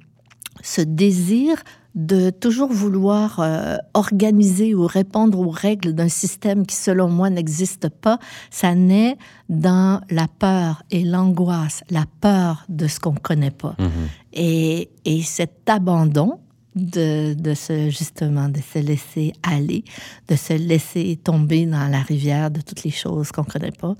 ce 0.62 0.82
désir 0.82 1.58
de 1.94 2.30
toujours 2.30 2.74
vouloir 2.74 3.40
euh, 3.40 3.78
organiser 3.94 4.76
ou 4.76 4.86
répondre 4.86 5.40
aux 5.40 5.50
règles 5.50 5.94
d'un 5.94 6.10
système 6.10 6.66
qui, 6.66 6.76
selon 6.76 7.08
moi, 7.08 7.30
n'existe 7.30 7.88
pas, 7.88 8.20
ça 8.52 8.76
naît 8.76 9.18
dans 9.48 10.02
la 10.10 10.28
peur 10.28 10.84
et 10.92 11.06
l'angoisse, 11.06 11.84
la 11.90 12.04
peur 12.20 12.66
de 12.68 12.88
ce 12.88 13.00
qu'on 13.00 13.14
ne 13.14 13.20
connaît 13.20 13.52
pas. 13.52 13.76
Mm-hmm. 13.80 14.34
Et, 14.34 14.90
et 15.06 15.22
cet 15.22 15.70
abandon 15.70 16.40
de, 16.76 17.34
de 17.34 17.54
se, 17.54 17.90
justement, 17.90 18.50
de 18.50 18.60
se 18.60 18.80
laisser 18.80 19.34
aller, 19.44 19.84
de 20.28 20.36
se 20.36 20.54
laisser 20.54 21.18
tomber 21.24 21.66
dans 21.66 21.88
la 21.88 22.02
rivière 22.02 22.52
de 22.52 22.62
toutes 22.62 22.84
les 22.84 22.92
choses 22.92 23.32
qu'on 23.32 23.44
ne 23.44 23.48
connaît 23.48 23.72
pas. 23.72 23.96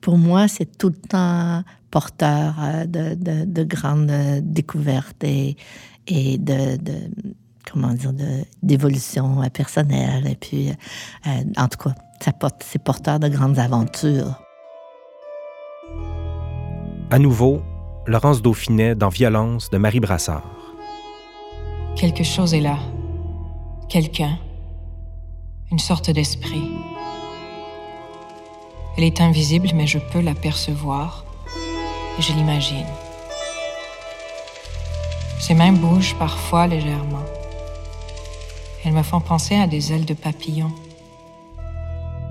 Pour 0.00 0.16
moi, 0.16 0.48
c'est 0.48 0.78
tout 0.78 0.88
le 0.88 1.08
temps 1.08 1.62
porteur 1.90 2.54
euh, 2.60 2.86
de, 2.86 3.14
de, 3.14 3.44
de 3.44 3.64
grandes 3.64 4.12
découvertes 4.42 5.24
et, 5.24 5.56
et 6.06 6.38
de, 6.38 6.76
de 6.76 6.94
comment 7.70 7.94
dire, 7.94 8.12
d'évolution 8.62 9.42
personnelle. 9.52 10.26
Et 10.26 10.36
puis, 10.36 10.70
euh, 10.70 11.30
en 11.56 11.68
tout 11.68 11.78
cas, 11.78 11.94
ça 12.20 12.32
porte, 12.32 12.64
c'est 12.64 12.82
porteur 12.82 13.18
de 13.18 13.28
grandes 13.28 13.58
aventures. 13.58 14.40
À 17.10 17.18
nouveau, 17.18 17.60
Laurence 18.06 18.40
Dauphinet 18.40 18.94
dans 18.94 19.08
Violence 19.08 19.68
de 19.70 19.78
Marie 19.78 20.00
Brassard. 20.00 20.59
Quelque 21.96 22.24
chose 22.24 22.54
est 22.54 22.60
là. 22.60 22.78
Quelqu'un. 23.88 24.38
Une 25.70 25.78
sorte 25.78 26.10
d'esprit. 26.10 26.70
Elle 28.96 29.04
est 29.04 29.20
invisible, 29.20 29.70
mais 29.74 29.86
je 29.86 29.98
peux 29.98 30.20
l'apercevoir 30.20 31.24
et 32.18 32.22
je 32.22 32.32
l'imagine. 32.32 32.86
Ses 35.38 35.54
mains 35.54 35.72
bougent 35.72 36.16
parfois 36.18 36.66
légèrement. 36.66 37.24
Elles 38.84 38.92
me 38.92 39.02
font 39.02 39.20
penser 39.20 39.56
à 39.56 39.66
des 39.66 39.92
ailes 39.92 40.06
de 40.06 40.14
papillon. 40.14 40.72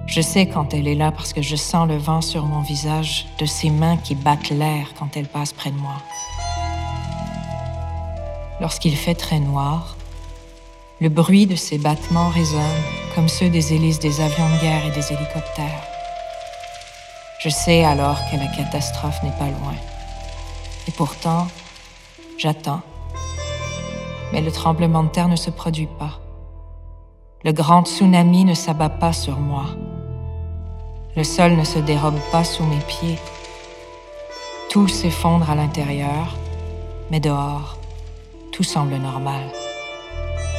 Je 0.08 0.22
sais 0.22 0.48
quand 0.48 0.74
elle 0.74 0.88
est 0.88 0.96
là 0.96 1.12
parce 1.12 1.34
que 1.34 1.42
je 1.44 1.56
sens 1.56 1.88
le 1.88 1.98
vent 1.98 2.22
sur 2.22 2.46
mon 2.46 2.62
visage 2.62 3.28
de 3.38 3.46
ses 3.46 3.70
mains 3.70 3.98
qui 3.98 4.16
battent 4.16 4.50
l'air 4.50 4.94
quand 4.98 5.16
elle 5.16 5.28
passe 5.28 5.54
près 5.54 5.70
de 5.70 5.78
moi. 5.78 5.98
Lorsqu'il 8.62 8.96
fait 8.98 9.16
très 9.16 9.40
noir, 9.40 9.96
le 11.00 11.08
bruit 11.08 11.48
de 11.48 11.56
ses 11.56 11.78
battements 11.78 12.28
résonne 12.28 12.60
comme 13.16 13.30
ceux 13.30 13.50
des 13.50 13.74
hélices 13.74 14.00
des 14.00 14.20
avions 14.20 14.50
de 14.50 14.62
guerre 14.62 14.86
et 14.86 14.92
des 14.92 15.14
hélicoptères. 15.14 15.84
Je 17.40 17.48
sais 17.48 17.86
alors 17.86 18.18
que 18.30 18.36
la 18.36 18.48
catastrophe 18.48 19.24
n'est 19.24 19.38
pas 19.40 19.48
loin. 19.48 19.76
Et 20.90 20.92
pourtant, 20.92 21.48
j'attends. 22.38 22.82
Mais 24.34 24.42
le 24.42 24.52
tremblement 24.52 25.04
de 25.04 25.10
terre 25.10 25.30
ne 25.30 25.38
se 25.38 25.50
produit 25.50 25.88
pas. 25.98 26.20
Le 27.46 27.54
grand 27.54 27.86
tsunami 27.86 28.44
ne 28.44 28.54
s'abat 28.54 28.90
pas 28.90 29.14
sur 29.14 29.40
moi. 29.40 29.68
Le 31.16 31.24
sol 31.24 31.54
ne 31.54 31.64
se 31.64 31.80
dérobe 31.80 32.20
pas 32.34 32.44
sous 32.44 32.66
mes 32.66 32.82
pieds. 32.88 33.18
Tout 34.70 34.90
s'effondre 34.90 35.50
à 35.50 35.56
l'intérieur, 35.56 36.36
mais 37.10 37.22
dehors, 37.22 37.79
tout 38.60 38.64
semble 38.66 38.98
normal. 38.98 39.46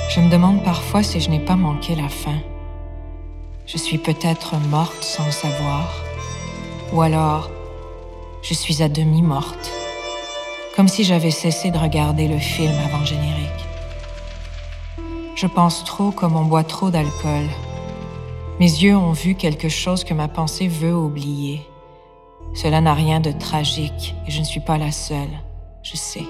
Je 0.08 0.22
me 0.22 0.30
demande 0.30 0.64
parfois 0.64 1.02
si 1.02 1.20
je 1.20 1.28
n'ai 1.28 1.38
pas 1.38 1.56
manqué 1.56 1.94
la 1.94 2.08
fin. 2.08 2.38
Je 3.66 3.76
suis 3.76 3.98
peut-être 3.98 4.56
morte 4.70 5.04
sans 5.04 5.26
le 5.26 5.30
savoir, 5.30 5.86
ou 6.94 7.02
alors 7.02 7.50
je 8.40 8.54
suis 8.54 8.82
à 8.82 8.88
demi 8.88 9.20
morte, 9.20 9.70
comme 10.74 10.88
si 10.88 11.04
j'avais 11.04 11.30
cessé 11.30 11.70
de 11.70 11.76
regarder 11.76 12.26
le 12.26 12.38
film 12.38 12.72
avant 12.86 13.04
générique. 13.04 13.66
Je 15.34 15.46
pense 15.46 15.84
trop 15.84 16.10
comme 16.10 16.36
on 16.36 16.46
boit 16.46 16.64
trop 16.64 16.90
d'alcool. 16.90 17.50
Mes 18.60 18.82
yeux 18.82 18.96
ont 18.96 19.12
vu 19.12 19.34
quelque 19.34 19.68
chose 19.68 20.04
que 20.04 20.14
ma 20.14 20.28
pensée 20.28 20.68
veut 20.68 20.96
oublier. 20.96 21.60
Cela 22.54 22.80
n'a 22.80 22.94
rien 22.94 23.20
de 23.20 23.30
tragique 23.30 24.14
et 24.26 24.30
je 24.30 24.40
ne 24.40 24.46
suis 24.46 24.60
pas 24.60 24.78
la 24.78 24.90
seule, 24.90 25.36
je 25.82 25.98
sais. 25.98 26.24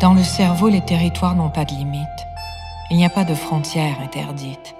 Dans 0.00 0.14
le 0.14 0.22
cerveau, 0.22 0.68
les 0.68 0.80
territoires 0.80 1.34
n'ont 1.34 1.50
pas 1.50 1.64
de 1.64 1.72
limites. 1.72 2.06
Il 2.88 2.98
n'y 2.98 3.04
a 3.04 3.10
pas 3.10 3.24
de 3.24 3.34
frontières 3.34 4.00
interdites. 4.00 4.76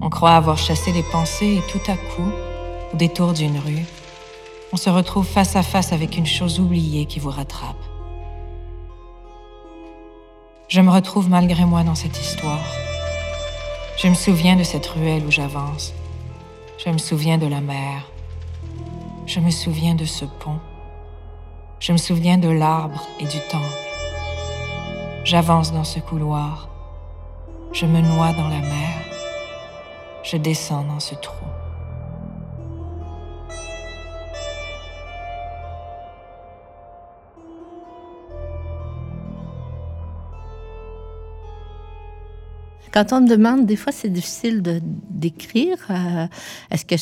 On 0.00 0.10
croit 0.10 0.36
avoir 0.36 0.58
chassé 0.58 0.92
les 0.92 1.02
pensées 1.02 1.56
et 1.56 1.72
tout 1.72 1.90
à 1.90 1.96
coup, 1.96 2.30
au 2.94 2.96
détour 2.96 3.32
d'une 3.32 3.58
rue, 3.58 3.84
on 4.72 4.76
se 4.76 4.90
retrouve 4.90 5.26
face 5.26 5.56
à 5.56 5.64
face 5.64 5.92
avec 5.92 6.16
une 6.16 6.26
chose 6.26 6.60
oubliée 6.60 7.06
qui 7.06 7.18
vous 7.18 7.30
rattrape. 7.30 7.74
Je 10.68 10.80
me 10.80 10.90
retrouve 10.92 11.28
malgré 11.28 11.64
moi 11.64 11.82
dans 11.82 11.96
cette 11.96 12.20
histoire. 12.20 12.64
Je 13.98 14.06
me 14.06 14.14
souviens 14.14 14.54
de 14.54 14.62
cette 14.62 14.86
ruelle 14.86 15.24
où 15.26 15.32
j'avance. 15.32 15.92
Je 16.78 16.90
me 16.90 16.98
souviens 16.98 17.38
de 17.38 17.46
la 17.48 17.60
mer. 17.60 18.08
Je 19.26 19.40
me 19.40 19.50
souviens 19.50 19.96
de 19.96 20.04
ce 20.04 20.24
pont. 20.24 20.60
Je 21.80 21.90
me 21.90 21.98
souviens 21.98 22.38
de 22.38 22.48
l'arbre 22.48 23.02
et 23.18 23.24
du 23.24 23.40
temple. 23.50 23.95
J'avance 25.26 25.72
dans 25.72 25.82
ce 25.82 25.98
couloir. 25.98 26.68
Je 27.72 27.84
me 27.84 28.00
noie 28.00 28.32
dans 28.34 28.46
la 28.46 28.60
mer. 28.60 29.00
Je 30.22 30.36
descends 30.36 30.84
dans 30.84 31.00
ce 31.00 31.16
trou. 31.16 31.44
Quand 42.92 43.12
on 43.12 43.22
me 43.22 43.28
demande, 43.28 43.66
des 43.66 43.74
fois, 43.74 43.90
c'est 43.90 44.08
difficile 44.08 44.62
de 44.62 44.80
d'écrire. 45.10 45.76
Euh, 45.90 46.28
est-ce 46.70 46.84
que 46.84 46.94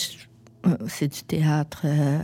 euh, 0.67 0.77
c'est 0.89 1.09
du 1.09 1.23
théâtre 1.25 1.83
euh, 1.85 2.21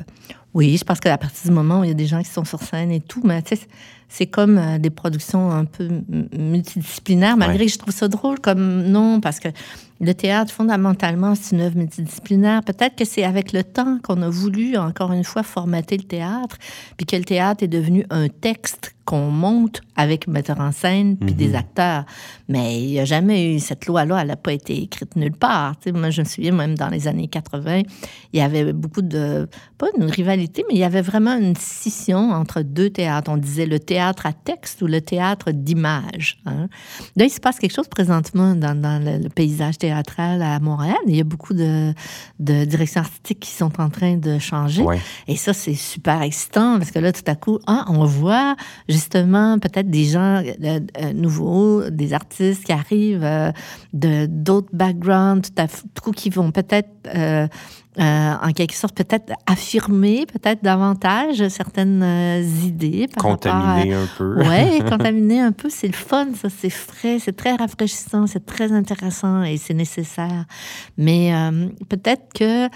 Oui, 0.54 0.78
je 0.78 0.84
pense 0.84 0.98
qu'à 0.98 1.18
partir 1.18 1.50
du 1.50 1.54
moment 1.54 1.80
où 1.80 1.84
il 1.84 1.88
y 1.88 1.90
a 1.90 1.94
des 1.94 2.06
gens 2.06 2.22
qui 2.22 2.30
sont 2.30 2.46
sur 2.46 2.62
scène 2.62 2.90
et 2.90 3.02
tout, 3.02 3.20
mais 3.22 3.42
tu 3.42 3.54
sais, 3.54 3.68
c'est 4.10 4.26
comme 4.26 4.78
des 4.78 4.90
productions 4.90 5.50
un 5.50 5.64
peu 5.64 5.88
multidisciplinaires, 6.36 7.36
malgré 7.36 7.64
que 7.64 7.72
je 7.72 7.78
trouve 7.78 7.94
ça 7.94 8.08
drôle 8.08 8.40
comme 8.40 8.82
non, 8.82 9.20
parce 9.20 9.40
que 9.40 9.48
le 10.00 10.14
théâtre, 10.14 10.52
fondamentalement, 10.52 11.34
c'est 11.34 11.54
une 11.54 11.62
œuvre 11.62 11.76
multidisciplinaire. 11.76 12.62
Peut-être 12.64 12.96
que 12.96 13.04
c'est 13.04 13.22
avec 13.22 13.52
le 13.52 13.62
temps 13.62 13.98
qu'on 14.02 14.22
a 14.22 14.30
voulu, 14.30 14.76
encore 14.78 15.12
une 15.12 15.24
fois, 15.24 15.42
formater 15.42 15.98
le 15.98 16.04
théâtre, 16.04 16.56
puis 16.96 17.04
que 17.04 17.16
le 17.16 17.24
théâtre 17.24 17.62
est 17.62 17.68
devenu 17.68 18.06
un 18.08 18.28
texte 18.28 18.94
qu'on 19.04 19.30
monte 19.30 19.82
avec 19.96 20.28
metteur 20.28 20.60
en 20.60 20.72
scène 20.72 21.16
puis 21.16 21.34
des 21.34 21.48
mhm. 21.48 21.54
acteurs. 21.56 22.04
Mais 22.48 22.80
il 22.80 22.90
n'y 22.90 23.00
a 23.00 23.04
jamais 23.04 23.54
eu 23.54 23.58
cette 23.58 23.86
loi-là, 23.86 24.20
elle 24.20 24.28
n'a 24.28 24.36
pas 24.36 24.52
été 24.52 24.80
écrite 24.80 25.16
nulle 25.16 25.32
part. 25.32 25.74
moi, 25.92 26.10
je 26.10 26.22
me 26.22 26.26
souviens 26.26 26.52
même 26.52 26.76
dans 26.76 26.88
les 26.88 27.08
années 27.08 27.26
80, 27.26 27.82
il 28.32 28.38
y 28.38 28.40
avait 28.40 28.72
beaucoup 28.72 29.02
de, 29.02 29.48
pas 29.78 29.88
une 29.98 30.04
rivalité, 30.04 30.64
mais 30.68 30.76
il 30.76 30.80
y 30.80 30.84
avait 30.84 31.02
vraiment 31.02 31.36
une 31.36 31.56
scission 31.56 32.30
entre 32.30 32.62
deux 32.62 32.90
théâtres. 32.90 33.30
On 33.30 33.36
disait 33.36 33.66
le 33.66 33.80
théâtre 33.80 33.99
à 34.00 34.32
texte 34.32 34.82
ou 34.82 34.86
le 34.86 35.00
théâtre 35.00 35.50
d'image. 35.50 36.38
Hein. 36.46 36.68
Là, 37.16 37.24
il 37.24 37.30
se 37.30 37.40
passe 37.40 37.58
quelque 37.58 37.74
chose 37.74 37.88
présentement 37.88 38.54
dans, 38.54 38.80
dans 38.80 39.02
le, 39.02 39.28
paysage 39.28 39.78
théâtral 39.78 40.42
à 40.42 40.58
Montréal. 40.60 40.96
Il 41.06 41.16
y 41.16 41.20
a 41.20 41.24
beaucoup 41.24 41.54
de, 41.54 41.92
de 42.38 42.64
directions 42.64 43.00
artistiques 43.02 43.40
qui 43.40 43.50
sont 43.50 43.80
en 43.80 43.90
train 43.90 44.16
de 44.16 44.38
changer. 44.38 44.84
Et 45.28 45.36
ça, 45.36 45.52
c'est 45.52 45.74
super 45.74 46.22
excitant 46.22 46.78
parce 46.78 46.90
que 46.90 46.98
là, 46.98 47.12
tout 47.12 47.22
à 47.26 47.34
coup, 47.34 47.58
ah, 47.66 47.84
on 47.88 48.04
voit 48.04 48.56
justement 48.88 49.58
peut-être 49.58 49.90
des 49.90 50.04
gens 50.04 50.42
euh, 50.42 50.80
euh, 51.00 51.12
nouveaux, 51.12 51.88
des 51.90 52.12
artistes 52.12 52.64
qui 52.64 52.72
arrivent 52.72 53.24
euh, 53.24 53.52
de 53.92 54.26
d'autres 54.26 54.70
backgrounds, 54.72 55.42
tout 55.42 55.62
à 55.62 55.66
coup 56.00 56.12
qui 56.12 56.30
vont 56.30 56.50
peut-être 56.50 56.88
en 58.00 58.52
quelque 58.52 58.74
sorte 58.74 58.96
peut-être 58.96 59.32
affirmer 59.46 60.26
peut-être 60.26 60.62
davantage 60.62 61.46
certaines 61.48 62.02
idées. 62.64 63.06
contaminer 63.18 63.94
un 63.94 64.08
peu. 64.16 64.36
Oui, 64.40 64.78
contaminer 64.88 65.40
un 65.40 65.52
peu, 65.52 65.68
c'est 65.70 65.86
le 65.86 65.92
fun, 65.92 66.28
ça, 66.34 66.48
c'est 66.48 66.70
frais, 66.70 67.18
c'est 67.18 67.36
très 67.36 67.54
rafraîchissant, 67.54 68.26
c'est 68.26 68.44
très 68.46 68.72
intéressant 68.72 69.42
et 69.42 69.56
c'est 69.56 69.74
nécessaire. 69.74 70.46
Mais 70.96 71.32
peut-être 71.88 72.32
que 72.34 72.68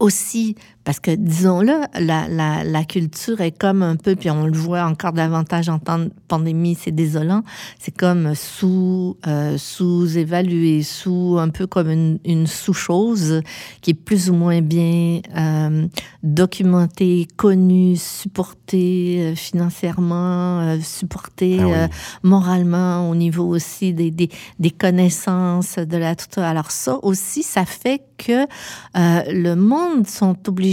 aussi 0.00 0.56
parce 0.84 0.98
que, 0.98 1.14
disons-le, 1.14 1.74
la, 2.00 2.26
la, 2.28 2.64
la, 2.64 2.84
culture 2.84 3.42
est 3.42 3.52
comme 3.52 3.82
un 3.82 3.96
peu, 3.96 4.16
puis 4.16 4.30
on 4.30 4.46
le 4.46 4.56
voit 4.56 4.84
encore 4.84 5.12
davantage 5.12 5.68
en 5.68 5.78
temps 5.78 5.98
de 5.98 6.10
pandémie, 6.26 6.74
c'est 6.74 6.90
désolant, 6.90 7.42
c'est 7.78 7.94
comme 7.94 8.34
sous, 8.34 9.18
euh, 9.26 9.58
sous-évalué, 9.58 10.82
sous, 10.82 11.36
un 11.38 11.50
peu 11.50 11.66
comme 11.66 11.90
une, 11.90 12.18
une 12.24 12.46
sous-chose 12.46 13.42
qui 13.82 13.90
est 13.90 13.94
plus 13.94 14.30
ou 14.30 14.32
moins 14.32 14.62
bien 14.62 15.20
euh, 15.36 15.86
documentée, 16.22 17.28
connue, 17.36 17.96
supportée 17.96 19.18
euh, 19.20 19.34
financièrement, 19.34 20.78
supportée 20.82 21.58
ah 21.60 21.88
moralement, 22.22 23.10
au 23.10 23.14
niveau 23.14 23.44
aussi 23.44 23.92
des, 23.92 24.10
des, 24.10 24.30
des, 24.58 24.70
connaissances 24.70 25.76
de 25.76 25.96
la 25.98 26.16
toute. 26.16 26.38
Alors 26.38 26.70
ça 26.70 26.98
aussi, 27.02 27.42
ça 27.42 27.66
fait 27.66 28.02
que 28.16 28.46
le 28.94 29.54
monde 29.54 30.06
sont 30.06 30.36
obligés 30.48 30.69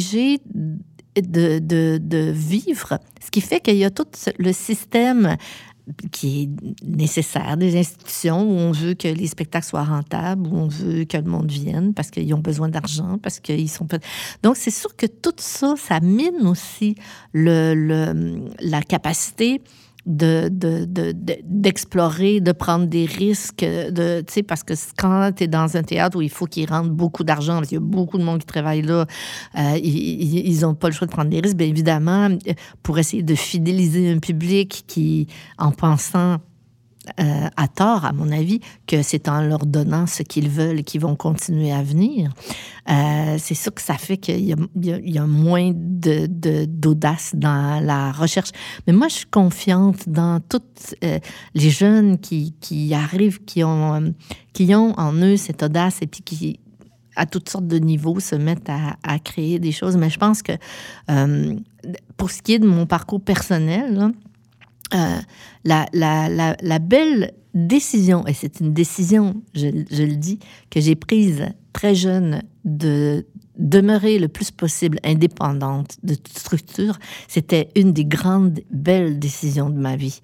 de, 1.15 1.59
de, 1.59 1.99
de, 2.01 2.31
vivre, 2.31 2.99
ce 3.23 3.31
qui 3.31 3.41
fait 3.41 3.59
qu'il 3.59 3.77
y 3.77 3.85
a 3.85 3.89
tout 3.89 4.05
le 4.37 4.53
système 4.53 5.37
qui 6.11 6.43
est 6.43 6.85
nécessaire, 6.85 7.55
des 7.55 7.77
institutions 7.77 8.41
où 8.41 8.53
on 8.53 8.71
veut 8.71 8.93
que 8.93 9.07
les 9.07 9.27
spectacles 9.27 9.65
soient 9.65 9.85
rentables, 9.85 10.47
où 10.47 10.55
on 10.55 10.67
veut 10.67 11.05
que 11.05 11.17
le 11.17 11.23
monde 11.23 11.49
vienne 11.49 11.93
parce 11.93 12.11
qu'ils 12.11 12.33
ont 12.33 12.39
besoin 12.39 12.69
d'argent, 12.69 13.17
parce 13.21 13.39
qu'ils 13.39 13.69
sont... 13.69 13.87
Donc, 14.43 14.57
c'est 14.57 14.71
sûr 14.71 14.95
que 14.95 15.05
tout 15.05 15.33
ça, 15.37 15.75
ça 15.77 15.99
mine 16.01 16.45
aussi 16.45 16.95
le, 17.33 18.41
la 18.59 18.81
capacité 18.81 19.61
d'explorer, 20.07 22.39
de, 22.39 22.45
de, 22.45 22.51
prendre 22.53 22.85
des 22.85 23.05
risques, 23.05 23.63
de, 23.63 24.23
parce 24.47 24.63
que 24.63 24.73
quand 24.97 25.33
tu 25.35 25.43
es 25.43 25.47
dans 25.47 25.75
un 25.75 25.83
théâtre 25.83 26.17
où 26.17 26.21
il 26.21 26.29
faut 26.29 26.45
qu'ils 26.45 26.69
rentrent 26.69 26.89
beaucoup 26.89 27.25
d'argent, 27.25 27.55
parce 27.55 27.67
qu'il 27.67 27.77
y 27.77 27.81
a 27.81 27.83
beaucoup 27.83 28.17
de 28.17 28.23
monde 28.23 28.39
qui 28.39 28.45
travaille 28.45 28.83
là, 28.83 29.05
euh, 29.57 29.77
ils 29.77 30.61
n'ont 30.61 30.75
pas 30.75 30.87
le 30.87 30.93
choix 30.93 31.07
de 31.07 31.11
prendre 31.11 31.29
des 31.29 31.41
risques, 31.41 31.57
bien 31.57 31.67
évidemment, 31.67 32.29
pour 32.83 32.97
essayer 32.97 33.23
de 33.23 33.35
fidéliser 33.35 34.09
un 34.09 34.19
public 34.19 34.85
qui, 34.87 35.27
en 35.57 35.71
pensant 35.71 36.37
euh, 37.19 37.47
à 37.55 37.67
tort, 37.67 38.05
à 38.05 38.11
mon 38.11 38.31
avis, 38.31 38.59
que 38.85 39.01
c'est 39.01 39.29
en 39.29 39.41
leur 39.41 39.65
donnant 39.65 40.07
ce 40.07 40.23
qu'ils 40.23 40.49
veulent 40.49 40.83
qu'ils 40.83 41.01
vont 41.01 41.15
continuer 41.15 41.71
à 41.71 41.81
venir. 41.81 42.31
Euh, 42.89 43.37
c'est 43.39 43.55
sûr 43.55 43.73
que 43.73 43.81
ça 43.81 43.95
fait 43.95 44.17
qu'il 44.17 44.43
y, 44.45 45.17
a 45.17 45.25
moins 45.25 45.71
d'audace 45.73 47.31
dans 47.35 47.83
la 47.83 48.11
recherche. 48.11 48.51
Mais 48.85 48.93
moi, 48.93 49.07
je 49.07 49.15
suis 49.15 49.25
confiante 49.25 50.07
dans 50.07 50.39
toutes 50.39 50.95
euh, 51.03 51.19
les 51.53 51.69
jeunes 51.69 52.17
qui, 52.17 52.53
arrivent, 52.93 53.43
qui 53.45 53.63
ont, 53.63 54.13
qui 54.53 54.73
ont 54.75 54.93
en 54.97 55.13
eux 55.13 55.37
cette 55.37 55.63
audace 55.63 56.01
et 56.01 56.07
puis 56.07 56.21
qui, 56.21 56.59
à 57.15 57.25
toutes 57.25 57.49
sortes 57.49 57.67
de 57.67 57.77
niveaux, 57.77 58.19
se 58.19 58.35
mettent 58.35 58.69
à, 58.69 59.19
créer 59.19 59.59
des 59.59 59.71
choses. 59.71 59.97
Mais 59.97 60.09
je 60.09 60.19
pense 60.19 60.41
que 60.41 60.53
pour 62.17 62.31
ce 62.31 62.41
qui 62.41 62.53
est 62.53 62.59
de 62.59 62.67
mon 62.67 62.85
parcours 62.85 63.21
personnel, 63.21 64.11
euh, 64.93 65.19
la, 65.63 66.79
belle 66.79 67.33
décision, 67.53 68.25
et 68.27 68.33
c'est 68.33 68.59
une 68.59 68.73
décision, 68.73 69.41
je 69.53 69.67
le 69.67 70.15
dis, 70.15 70.39
que 70.69 70.79
j'ai 70.79 70.95
prise 70.95 71.45
très 71.73 71.95
jeune 71.95 72.41
de 72.65 73.25
demeurer 73.57 74.19
le 74.19 74.27
plus 74.27 74.51
possible 74.51 74.99
indépendante 75.03 75.97
de 76.03 76.15
toute 76.15 76.37
structure, 76.37 76.97
c'était 77.27 77.69
une 77.75 77.93
des 77.93 78.05
grandes 78.05 78.59
belles 78.71 79.19
décisions 79.19 79.69
de 79.69 79.79
ma 79.79 79.95
vie. 79.95 80.21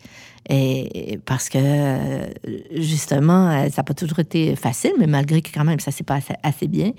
Et 0.50 1.19
parce 1.26 1.48
que, 1.48 1.60
justement, 2.76 3.69
ça 3.69 3.78
n'a 3.78 3.84
pas 3.84 3.93
toujours 3.93 4.19
été 4.19 4.56
facile, 4.58 4.91
mais 5.00 5.08
malgré 5.08 5.41
que 5.41 5.50
quand 5.54 5.63
même 5.63 5.80
ça 5.80 5.91
s'est 5.91 6.04
passé 6.04 6.34
assez 6.43 6.67
bien. 6.67 6.91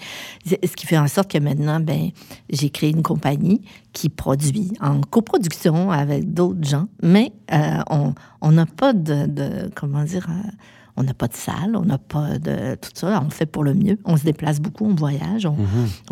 Ce 0.47 0.75
qui 0.75 0.87
fait 0.87 0.97
en 0.97 1.09
sorte 1.09 1.31
que 1.31 1.39
maintenant, 1.39 1.79
ben, 1.81 2.11
j'ai 2.49 2.71
créé 2.71 2.91
une 2.91 3.03
compagnie 3.03 3.61
qui 3.93 4.09
produit 4.09 4.73
en 4.81 5.03
coproduction 5.03 5.91
avec 5.91 6.33
d'autres 6.33 6.67
gens, 6.67 6.89
mais 7.03 7.33
euh, 7.53 8.15
on 8.41 8.53
n'a 8.53 8.67
pas 8.67 8.95
de, 8.95 9.27
de, 9.27 9.71
comment 9.75 10.05
dire, 10.05 10.27
euh, 10.31 10.51
on 10.97 11.03
n'a 11.03 11.15
pas 11.15 11.27
de 11.27 11.35
salle, 11.35 11.75
on 11.75 11.85
n'a 11.85 11.99
pas 11.99 12.39
de 12.39 12.77
tout 12.77 12.91
ça. 12.95 13.21
On 13.25 13.31
fait 13.31 13.47
pour 13.47 13.65
le 13.65 13.75
mieux. 13.75 13.99
On 14.05 14.17
se 14.17 14.25
déplace 14.25 14.61
beaucoup, 14.61 14.87
on 14.87 14.95
voyage, 14.95 15.45
on, 15.47 15.57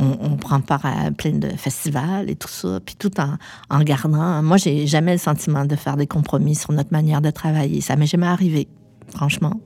mhm. 0.01 0.37
prend 0.39 0.61
part 0.61 0.85
à 0.85 1.11
plein 1.13 1.33
de 1.33 1.49
festivals 1.49 2.29
et 2.29 2.35
tout 2.35 2.49
ça. 2.49 2.81
Puis 2.85 2.97
tout 2.99 3.21
en, 3.21 3.37
en 3.71 3.83
gardant. 3.83 4.43
Moi, 4.43 4.57
j'ai 4.57 4.87
jamais 4.87 5.13
le 5.13 5.19
sentiment 5.19 5.65
de 5.65 5.77
faire 5.77 5.97
des 5.97 6.09
compromis 6.09 6.57
sur 6.57 6.73
notre 6.73 6.93
manière 6.93 7.21
de 7.21 7.31
travailler. 7.31 7.81
Ça 7.81 7.95
m'est 7.95 8.07
jamais 8.07 8.27
arrivé, 8.27 8.67
franchement. 9.15 9.61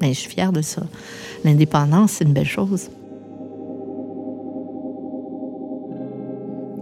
Mais 0.00 0.14
je 0.14 0.20
suis 0.20 0.30
fière 0.30 0.52
de 0.52 0.62
ça. 0.62 0.82
L'indépendance, 1.44 2.12
c'est 2.12 2.24
une 2.24 2.32
belle 2.32 2.46
chose. 2.46 2.90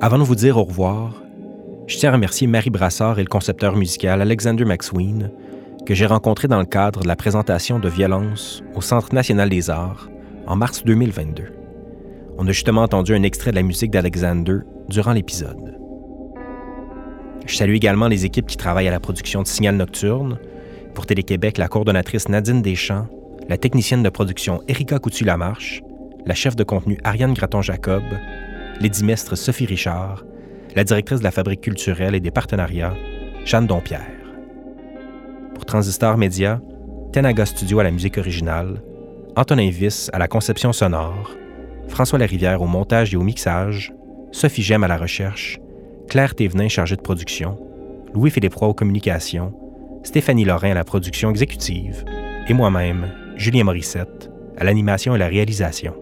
Avant 0.00 0.18
de 0.18 0.22
vous 0.22 0.34
dire 0.34 0.58
au 0.58 0.64
revoir, 0.64 1.14
je 1.86 1.96
tiens 1.96 2.10
à 2.10 2.12
remercier 2.12 2.46
Marie 2.46 2.70
Brassard 2.70 3.18
et 3.18 3.22
le 3.22 3.28
concepteur 3.28 3.74
musical 3.76 4.20
Alexander 4.20 4.64
McSween 4.64 5.30
que 5.86 5.94
j'ai 5.94 6.06
rencontré 6.06 6.48
dans 6.48 6.58
le 6.58 6.66
cadre 6.66 7.02
de 7.02 7.08
la 7.08 7.14
présentation 7.14 7.78
de 7.78 7.88
Violence 7.88 8.62
au 8.74 8.80
Centre 8.80 9.14
national 9.14 9.48
des 9.48 9.70
arts 9.70 10.08
en 10.48 10.56
mars 10.56 10.84
2022. 10.84 11.44
On 12.38 12.46
a 12.46 12.50
justement 12.50 12.82
entendu 12.82 13.14
un 13.14 13.22
extrait 13.22 13.52
de 13.52 13.56
la 13.56 13.62
musique 13.62 13.92
d'Alexander 13.92 14.58
durant 14.88 15.12
l'épisode. 15.12 15.78
Je 17.46 17.54
salue 17.54 17.76
également 17.76 18.08
les 18.08 18.24
équipes 18.24 18.46
qui 18.46 18.56
travaillent 18.56 18.88
à 18.88 18.90
la 18.90 18.98
production 18.98 19.42
de 19.42 19.46
Signal 19.46 19.76
Nocturne. 19.76 20.38
Pour 20.92 21.06
Télé-Québec, 21.06 21.56
la 21.56 21.68
coordonnatrice 21.68 22.28
Nadine 22.28 22.62
Deschamps, 22.62 23.06
la 23.48 23.56
technicienne 23.56 24.02
de 24.02 24.08
production 24.08 24.62
Erika 24.66 24.98
Coutu-Lamarche, 24.98 25.82
la 26.26 26.34
chef 26.34 26.56
de 26.56 26.64
contenu 26.64 26.98
Ariane 27.04 27.34
Graton-Jacob, 27.34 28.02
l'édimestre 28.80 29.36
Sophie 29.36 29.66
Richard, 29.66 30.24
la 30.74 30.82
directrice 30.82 31.20
de 31.20 31.24
la 31.24 31.30
Fabrique 31.30 31.60
culturelle 31.60 32.16
et 32.16 32.20
des 32.20 32.32
partenariats, 32.32 32.94
Jeanne 33.44 33.68
Dompierre 33.68 34.15
pour 35.56 35.64
Transistor 35.64 36.18
Média, 36.18 36.60
Tenaga 37.12 37.46
Studio 37.46 37.78
à 37.78 37.84
la 37.84 37.90
musique 37.90 38.18
originale, 38.18 38.82
Antonin 39.36 39.70
Viss 39.70 40.10
à 40.12 40.18
la 40.18 40.28
conception 40.28 40.70
sonore, 40.74 41.30
François 41.88 42.18
Larivière 42.18 42.60
au 42.60 42.66
montage 42.66 43.14
et 43.14 43.16
au 43.16 43.22
mixage, 43.22 43.94
Sophie 44.32 44.62
Gem 44.62 44.84
à 44.84 44.88
la 44.88 44.98
recherche, 44.98 45.58
Claire 46.10 46.34
Thévenin 46.34 46.68
chargée 46.68 46.96
de 46.96 47.00
production, 47.00 47.58
Louis-Philippe 48.12 48.54
Roy 48.54 48.68
aux 48.68 48.74
communications, 48.74 49.54
Stéphanie 50.02 50.44
Lorrain 50.44 50.72
à 50.72 50.74
la 50.74 50.84
production 50.84 51.30
exécutive 51.30 52.04
et 52.46 52.52
moi-même, 52.52 53.10
Julien 53.36 53.64
Morissette, 53.64 54.30
à 54.58 54.64
l'animation 54.64 55.16
et 55.16 55.18
la 55.18 55.28
réalisation. 55.28 55.94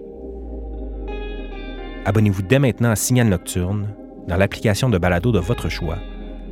Abonnez-vous 2.05 2.43
dès 2.43 2.59
maintenant 2.59 2.90
à 2.90 2.97
Signal 2.97 3.29
Nocturne 3.29 3.95
dans 4.27 4.37
l'application 4.37 4.88
de 4.88 4.99
balado 4.99 5.31
de 5.31 5.38
votre 5.38 5.69
choix 5.69 5.99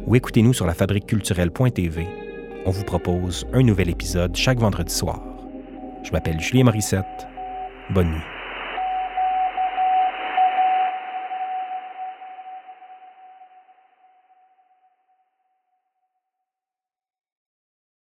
ou 0.07 0.15
écoutez-nous 0.15 0.55
sur 0.55 0.67
la 0.67 0.75
culturelle.tv 0.75 2.22
on 2.65 2.71
vous 2.71 2.85
propose 2.85 3.47
un 3.53 3.63
nouvel 3.63 3.91
épisode 3.91 4.37
chaque 4.37 4.59
vendredi 4.59 4.93
soir. 4.93 5.23
Je 6.03 6.11
m'appelle 6.13 6.41
Julien 6.41 6.65
Morissette. 6.65 7.27
Bonne 7.91 8.11
nuit. 8.11 8.32